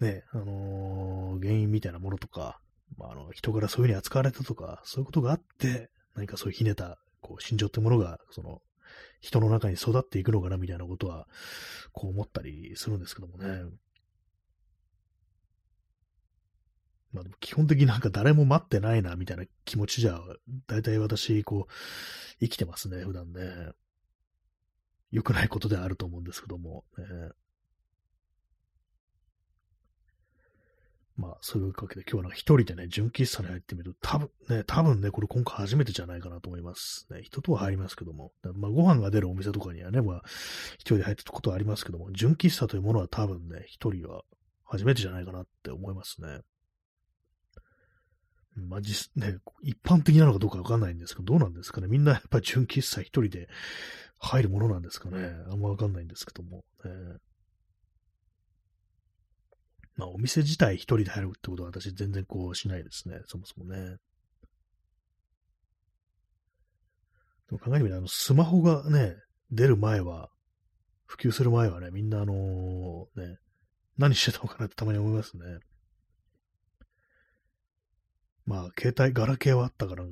[0.00, 2.58] う、ね、あのー、原因みたいなものとか、
[2.98, 8.60] まあ、あの、人からそういうふうに扱われたとか、そういうことがあって、何かそういうひねた、こう、心情ってものが、その、
[9.20, 11.28] 人の中に育っていくのかなみたいなことは、
[11.92, 13.62] こう思ったりするんですけどもね。
[17.12, 20.20] まあでも基本的になんか誰も待ってないなみたいな気持ちじゃ、
[20.66, 21.72] だいたい私、こう、
[22.40, 23.72] 生きてますね、普段ね。
[25.10, 27.04] 良くないことではあると思うんですけども、ね。
[31.16, 37.06] まあ、そういうわけで、今日はなんか一人でね、純喫茶に入ってみると、多分ね、多分ね、これ今回初めてじゃないかなと思います。
[37.10, 40.22] ね、人とは入りますけども、まあ、ご飯が出るお店とかにはね、まあ、
[40.74, 44.22] 一人で入ったことはありますけども、純喫茶というものは多分ね、一人は
[44.64, 46.40] 初めてじゃないかなって思いますね。
[48.56, 51.88] まあ、実、ね、一般的なのかどうかわかんないんですけど、どうなんですかね。
[51.88, 53.48] みんなやっぱり純喫茶一人で
[54.18, 55.30] 入るものなんですかね。
[55.50, 56.64] あんまわかんないんですけども。
[56.84, 57.18] ね
[59.96, 63.20] まあ、お店自体一人で入るってことは私全然こうしないですね。
[63.26, 63.96] そもそもね。
[67.48, 69.16] でも考えてみたら、あの、スマホがね、
[69.50, 70.30] 出る前は、
[71.06, 73.36] 普及する前はね、みんなあのね、
[73.98, 75.42] 何してたのかなってたまに思いますね。
[78.44, 80.10] まあ、携帯、ガラケーはあったからね、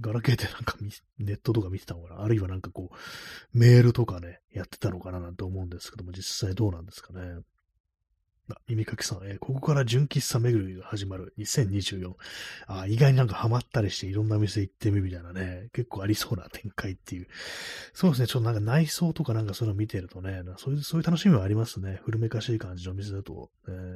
[0.00, 0.76] ガラケーでなんか
[1.18, 7.20] ネットとか見てたのかなあるいはなんかこう、メールとかね、やってたのかななんて思うんですけども、実際どうなんですかね。
[8.56, 12.12] あ、耳かきさん、えー、ここから純喫茶巡りが始まる2024。
[12.66, 17.28] あ、意外になんかハマったりしていろんな店行ってみるみたいなね、結構ありそうな展開っていう。
[17.92, 22.00] そうですね、ちょっとなんか内装とかなんかそういうの見てるとね、そういう、そういう楽しみはありますね。
[22.04, 23.50] 古めかしい感じの店だと。
[23.68, 23.94] えー、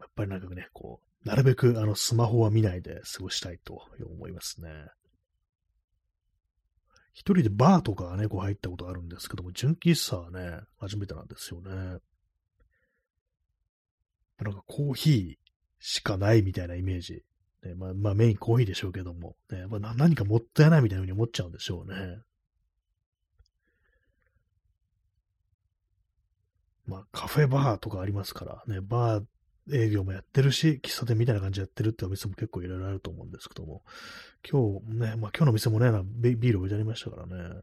[0.00, 4.68] やっぱりなんかね、こう、なるべくあのスマホは見ないで過ごしたいと思いますね。
[7.14, 11.70] 一人でバーとかね、こう入ったことあるんですけども、純喫茶はね、初めてなんですよね。
[14.40, 17.22] なんかコーヒーしかないみたいなイメージ。
[17.64, 22.18] ね、まあ、まあ、メインコーヒーでしょうけども、ねまあ、何かもったいないみたいな風に思っちゃうんでしょうね。
[26.86, 29.24] まあ、カフェバーとかありますからね、バー
[29.72, 33.82] 営業もやってるし、喫茶店みたいな感じでやってるってお店も結構いろいろあると思うんですけども、
[34.48, 35.90] 今日ね、まあ今日の店もね、
[36.20, 37.60] ビール置いてありましたからね。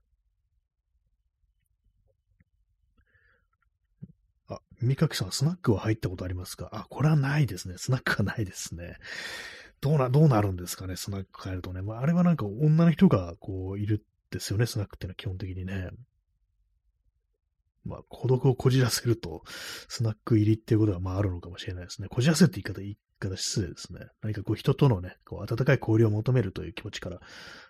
[4.47, 6.69] あ、耳かきさん、スナックは入ったことありますか？
[6.73, 7.75] あ、これはないですね。
[7.77, 8.97] スナックはないですね。
[9.79, 11.81] どうな、どうなるんですかね、スナック変えるとね。
[11.81, 15.89] まあ、あれはなんか女の人がこういるですよね、スナックってのは基本的にね。
[17.83, 19.43] まあ、孤独をこじらせると、
[19.87, 22.07] スナック入りっていうことがまああるのかもしれないですね。
[22.09, 24.01] こじらせって言い方、言い方失礼ですね。
[24.21, 27.19] 何かこう人とのね、こう温かい交流を求めるという気持ちから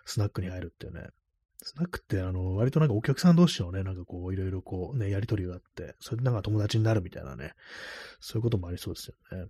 [0.04, 1.08] スナックに入るっていうね。
[1.64, 7.54] スナックってあの、割となんかお客さん同士のね、なんかこういろいろこうね、やりとりがあって、それでなんか友達になるみたいなね、
[8.20, 9.46] そういうこともありそうですよね。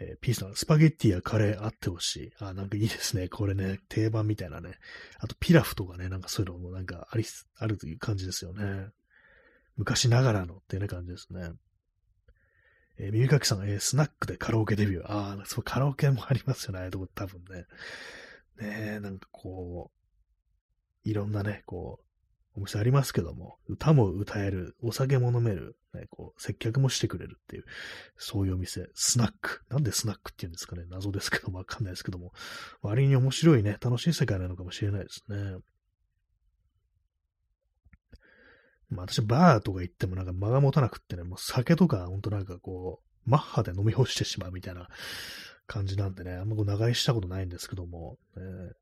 [0.00, 2.32] えー、ピースのスパゲッティやカレーあってほしい。
[2.38, 3.28] あ、なんかいいですね。
[3.28, 4.78] これね、定番みたいなね。
[5.18, 7.24] あとピラフとかね、なんかそういうのもなんかあり、
[7.56, 8.88] あるという感じですよね。
[9.80, 11.52] 昔ながらのっていう感じですね。
[12.98, 15.06] えー、耳かきさん、えー、スナックでカラオケデビュー。
[15.06, 17.64] ああ、そう、カラオケもありますよね、ああいうとこ多分ね。
[18.60, 21.98] ねえ、なんかこう、いろんなね、こ
[22.56, 27.64] う、お店ありますけども、歌も歌える、お酒も飲める、ね、こう、接客もしてくれるっていう、
[28.18, 29.62] そういうお店、スナック。
[29.70, 32.32] なんでスナックって言うんですかね、謎ですけども、わかんないですけども、
[32.82, 35.56] 割に面白いね、楽しい世界なのかもしれないですね。
[38.90, 44.88] まあ私バーとか行ってもなんか間が持たなくってね、もう酒とかほんとなんかこう、マッハで飲み干してしまうみたいな
[45.66, 48.72] 感じなんでね、あんまこう長居したことないんですけども、えー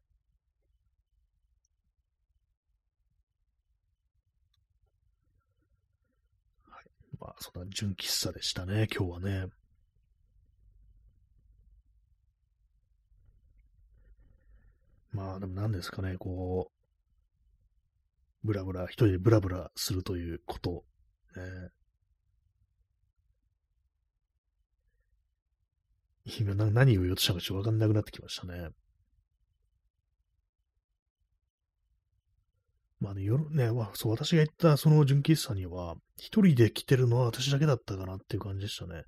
[7.20, 9.46] まあ、そんな純喫茶でしたね、今日はね。
[15.12, 16.77] まあ、でも何ですかね、こう、
[18.48, 20.82] ブラブラ、一人でブラブラするということ。
[21.36, 21.42] ね、
[26.24, 28.70] 今何を言おうとしたかちょっとわかんなくなってきましたね。
[33.00, 39.04] まあね、よね、まあ、そう、私が行ったその純喫茶には、一人で来てるのは私だけだったかなっていう感じでしたね。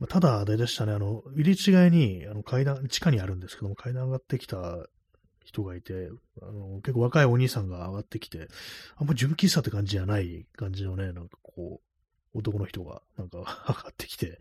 [0.00, 4.88] まあ、ただ、あれでしたね、あの、入り違いに、あの、階段、地下にあるんですけども、階段上がってきた
[5.50, 8.48] 人がいて、あの、結構若いお兄さんが上がってきて、
[8.96, 11.80] あんま純喫茶って感じじゃない感じのね、なんかこ
[12.34, 13.38] う、男の人がなんか
[13.68, 14.40] 上がってきて、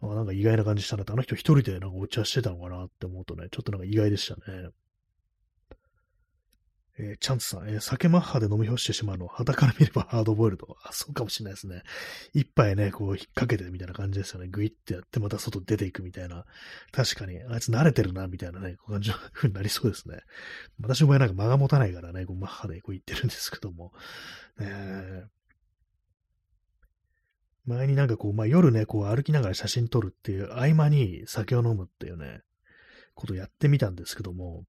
[0.00, 4.70] あなんか意外な感じしたなって、あの人一人でなんかお茶してたのかなって思うとね、ちょっとなんか意外でしたね。
[6.98, 10.76] えー、チャンツさん、えー、酒マッハで飲み干してしまうの、肌から見ればハードボイルド。
[10.84, 11.82] あ、そうかもしれないですね。
[12.34, 14.48] 一杯ね、こう、引っ掛けてみたいな感じですよね。
[14.48, 16.44] グイってやって、また外出ていくみたいな。
[16.90, 20.20] 確かに、あいつ慣れてるな、みたいなね、こう感じの風になりそうですね。
[20.80, 23.92] 私の場合なんか間が持たないからね、こうマッハでこう言ってるんですけども。
[24.60, 25.28] えー、
[27.64, 32.42] 前になんかこう、まあ、夜ね、こう歩きながら写真撮るっていう合間に酒を飲むっていうね、
[33.14, 34.64] ことやってみたんですけども、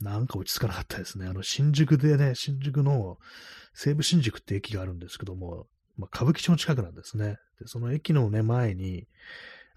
[0.00, 1.26] なんか落ち着かなかったですね。
[1.26, 3.18] あの、新宿でね、新宿の
[3.74, 5.66] 西武新宿って駅があるんですけども、
[5.96, 7.38] まあ、歌舞伎町の近くなんですね。
[7.60, 9.06] で、その駅のね、前に、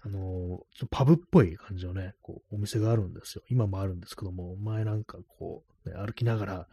[0.02, 0.60] あの
[0.90, 3.42] パブっぽい感じのね、こう、お店があるんですよ。
[3.50, 6.68] 今もあるんですけども、前なんかこう、ね、歩きながら、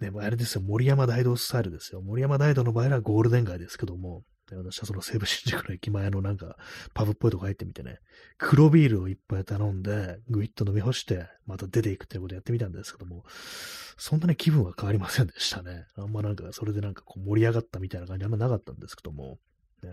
[0.00, 2.00] ね、あれですよ、森山大道スタイルですよ。
[2.02, 4.24] 森山大道の場合はゴールデン街ですけども、
[4.56, 6.56] 私はその西武新宿の駅前のなんか
[6.94, 7.98] パブっぽいとこ入ってみてね、
[8.38, 13.24] 黒ビールをいっぱい頼んで、ぐいっと飲み干して、また出ていくっていうことやってみたんですけども、
[13.96, 15.86] そんなに気分は変わりませんでしたね。
[15.96, 19.38] あんまなんか、それでなんかこう盛り上がったみたいな感じあんまなかったんですけども、
[19.82, 19.90] ね、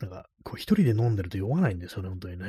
[0.00, 2.46] なんか、こう一人で飲んでると酔わないんですよね、本当にね。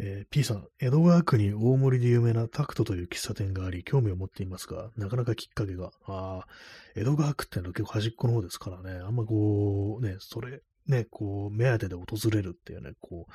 [0.00, 6.48] えー、P さん、江戸川区に大森で有名なタクトという喫茶店があり、興味を持っていますが、なかなかきっかけが、ああ、
[6.94, 13.32] 江戸川区ってのは結構端っこの方ですからね、あんまこう、ね、それ、ね、こう、目当てで訪れるっていうね、こう、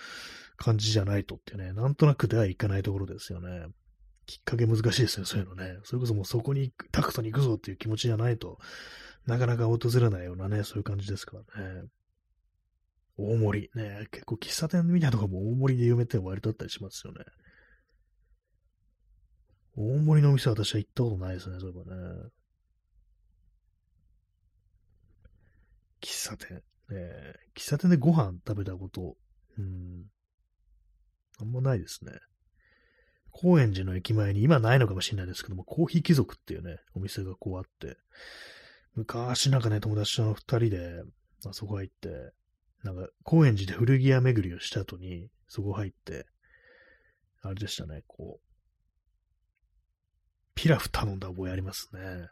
[0.58, 3.68] 感じじゃないとっていうね、なんとなくでは行かないところですよね。
[4.26, 5.78] きっかけ難しいですね、そういうのね。
[5.84, 8.58] それこそもうそこにタクトに行くぞっていう気持ちじゃないと、
[9.28, 11.84] なかなか訪れないようなね、そういう感じですからね。
[13.18, 13.70] 大盛り。
[13.76, 17.24] ね、結構喫茶店みたいなとこも大盛りで有名って割とあったりしますよね。
[19.76, 22.30] 大盛りのお店は私は行ったことないですね、そういえばね。
[26.02, 26.62] 喫茶店。
[26.90, 27.00] ね、
[27.56, 29.16] 喫茶店でご飯食べたこと、
[29.58, 30.06] うん、
[31.40, 32.12] あんまないですね。
[33.32, 37.98] 高円寺の駅前に、今ないのかもしれないですけども、コーヒー貴族っていうね、お店がこうあって、
[38.96, 41.02] 昔なんかね、友達との二人で、
[41.48, 42.32] あそこ入って、
[42.84, 46.26] なんか、高円寺で古着屋巡りをした後に、そこ入って、
[47.42, 48.54] あれでしたね、こう、
[50.56, 52.28] ピラフ頼んだ覚えありますね。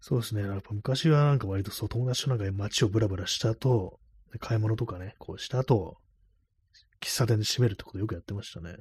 [0.00, 0.42] そうですね。
[0.42, 3.98] やっぱ昔はなんか割とそう、友達となんか街をブラブラした後、
[4.40, 5.96] 買い物とかね、こうした後、
[7.00, 8.76] 喫茶店で閉めるってことよくやってましたね。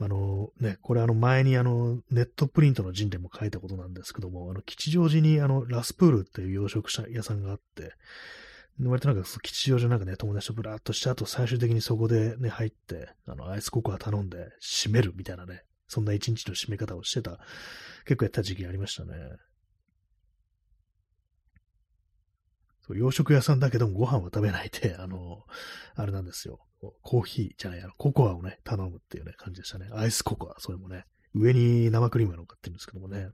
[0.00, 7.92] あのね、これあの前にあのネットプリントの陣でも書いたことなんですけども、あの吉祥寺にあのラスプールっていう洋食屋さんがあって、
[8.82, 17.38] 割となんか吉祥寺なんかね、友達とブラーっとした後、最終的にそこでね、入って、あの、アイスココア頼んで閉めるみたいなね、そんな一日の締め方をしてた、
[18.04, 19.14] 結構やった時期ありましたね。
[22.86, 25.44] そう洋食屋さんだけどもご飯は食べないで、 あの、
[25.94, 26.60] あれなんですよ。
[27.02, 29.88] コーヒーじゃない、あの、ココアをね、頼むっていうね、感じでしたね。
[29.92, 33.30] アイスココア、それもね、上に生クリームが乗っかってるんですけどもね。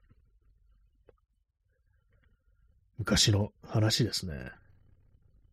[2.97, 4.53] 昔の話ですね。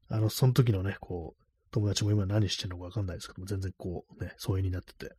[0.10, 5.16] あの、その時のね、こう、友達も今何してんのかわかんないですけども、全然こう、ね、疎遠になってて、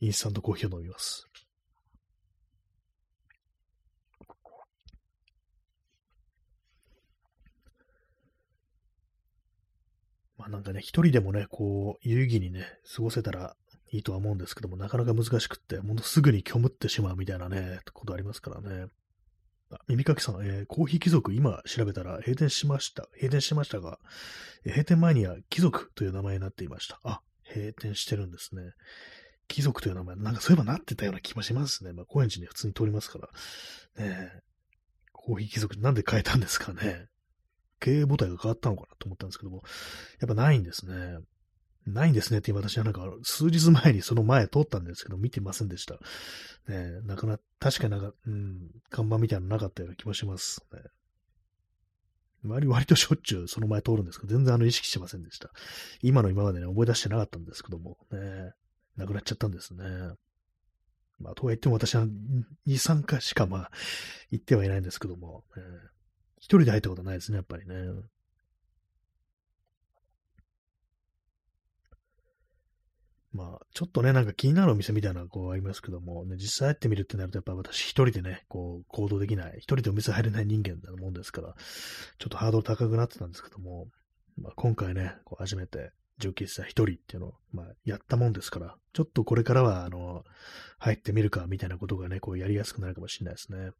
[0.00, 1.26] インスタントコーヒーを飲みます。
[10.38, 13.56] まあなんかね、一人でもね、こう、有意義にね、過ごせたら
[13.90, 18.86] いいとは思うんですけども、なかなか難しくって、ものすぐに虚無ってしまうみたいなね、ことありますからね。
[19.70, 23.08] あ耳かきさん、えー、コーヒー貴族、今調べたら閉店しました。
[23.14, 23.98] 閉店しましたが、
[24.64, 27.00] 閉店前には貴族という名前になっていました。
[27.02, 27.20] あ、
[27.52, 28.62] 閉店してるんですね。
[29.48, 31.92] 貴族という名前、なんかそういえばなってたような気もしますね。
[31.92, 33.28] まあ、高円寺に普通に通りますから。
[34.04, 34.42] ねえ。
[35.12, 37.08] コーヒー貴族、なんで変えたんですかね。
[37.80, 39.62] 経営母体が変わったのかなと思ったんですけども、
[40.20, 41.18] やっぱないんですね。
[41.86, 45.94] ないんですねって私はなんか数日前にその前通ったんですけど見てませんでした。
[46.68, 50.80] ねなかなか、確かになんか、うん、看板みたいなのなかったような気もします、ね。
[52.44, 55.50] 割割としょっちゅうその前通るんですけど、全然あの意識してませんでした。
[56.02, 58.52] 今の今までね、覚え出してなかったんですけども、ね、
[58.96, 59.84] なくなっちゃったんですね。
[61.18, 63.70] まあ、とは言っても私は2、3回しかまあ、
[64.30, 65.62] 行ってはいないんですけども、ね、
[66.46, 67.74] 一人で入ったことないですね、やっぱりね。
[73.32, 81.56] まあ、ちょっとね、なんか気になるお店みたいなこうありますけども、ね、実際入ってみるってなると、やっぱ私一人でね、こう、行動できない、一人でお店入れない人間なもんですから、
[82.18, 83.88] ちょっとハードル高くなってたんですけども、
[84.40, 90.22] まあ、今回ね、こう初めて上級者一人っていうのを、まあ、やったもんですから、ちょっとこれからは、あの、
[90.78, 93.72] 入ってみるか、みたいなことがね、こうやりやすくなるかもしれないですね。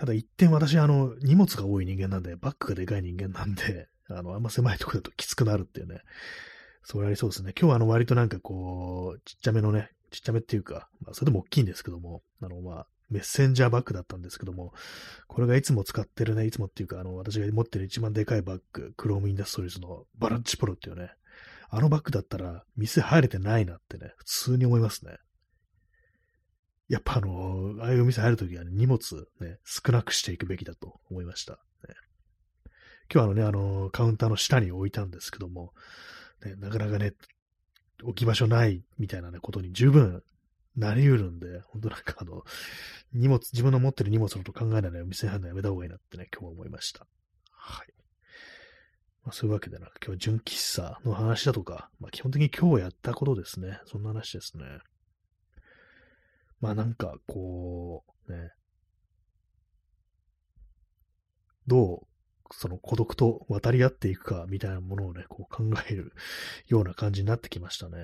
[0.00, 6.00] ただ一点私、あの、荷物が多い人間なんで、バッグがでかい人間なんで、 あの、あんま狭いとこだときつくなるっていうね、
[6.82, 7.52] それありそうですね。
[7.52, 14.72] 今日はあの、割となんかこう、ちっちゃめのね、ちっちゃめっていうか、まあ、それでも大きいんですけども、あの、まあ、メッセンジャーバッグだったんですけども、
[15.26, 21.10] これがいつも使ってるね、いつもっていうか、あの、私が持ってる一番でかいバッグ、クロームインダストリーズのバランチプロっていうね、
[21.68, 25.18] あのバッグだったら店入れてないなってね、普通に思いますね。
[26.90, 31.52] やっぱあの、ああいうお店入るときは、ね、荷物ね、少なくしていくべきだと思いました。
[31.86, 31.94] ね、
[33.14, 35.72] 今日あのね、あの、カウンターの下に置いたんですけども、
[36.44, 37.12] ね、なかなかね、
[38.02, 40.24] 置き場所ないみたいなね、ことに十分
[40.76, 42.42] なり得るんで、本当なんかあの、
[43.12, 47.06] 荷物、自分の持ってる荷物のこと考えないでお店入るのやめた方がいいなってね、今日は思いました。
[47.52, 47.86] はい。
[49.22, 53.78] まあ、そういうわけで、なんか今日は純喫茶の話だとか、まあ、基本的に今日やったことですね。
[53.86, 54.64] そんな話ですね。
[56.60, 58.50] まあなんか、こう、ね、
[61.66, 62.06] どう
[62.52, 66.12] その孤独と渡り合っていくかみたいなものをね、こう考える
[66.66, 67.98] ような感じになってきましたね。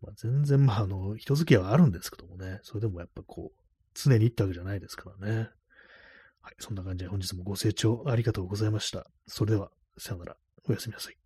[0.00, 3.60] まあ、全然、まあ、あの、人付き合いはあるんですけどもね、それでもやっぱこう、
[3.94, 5.48] 常に行ったわけじゃないですからね。
[6.40, 6.54] はい。
[6.60, 9.10] そんな感じで本日もご清聴ありがとうございました。
[9.26, 10.36] それでは、さよなら。
[10.68, 11.17] おやすみなさい。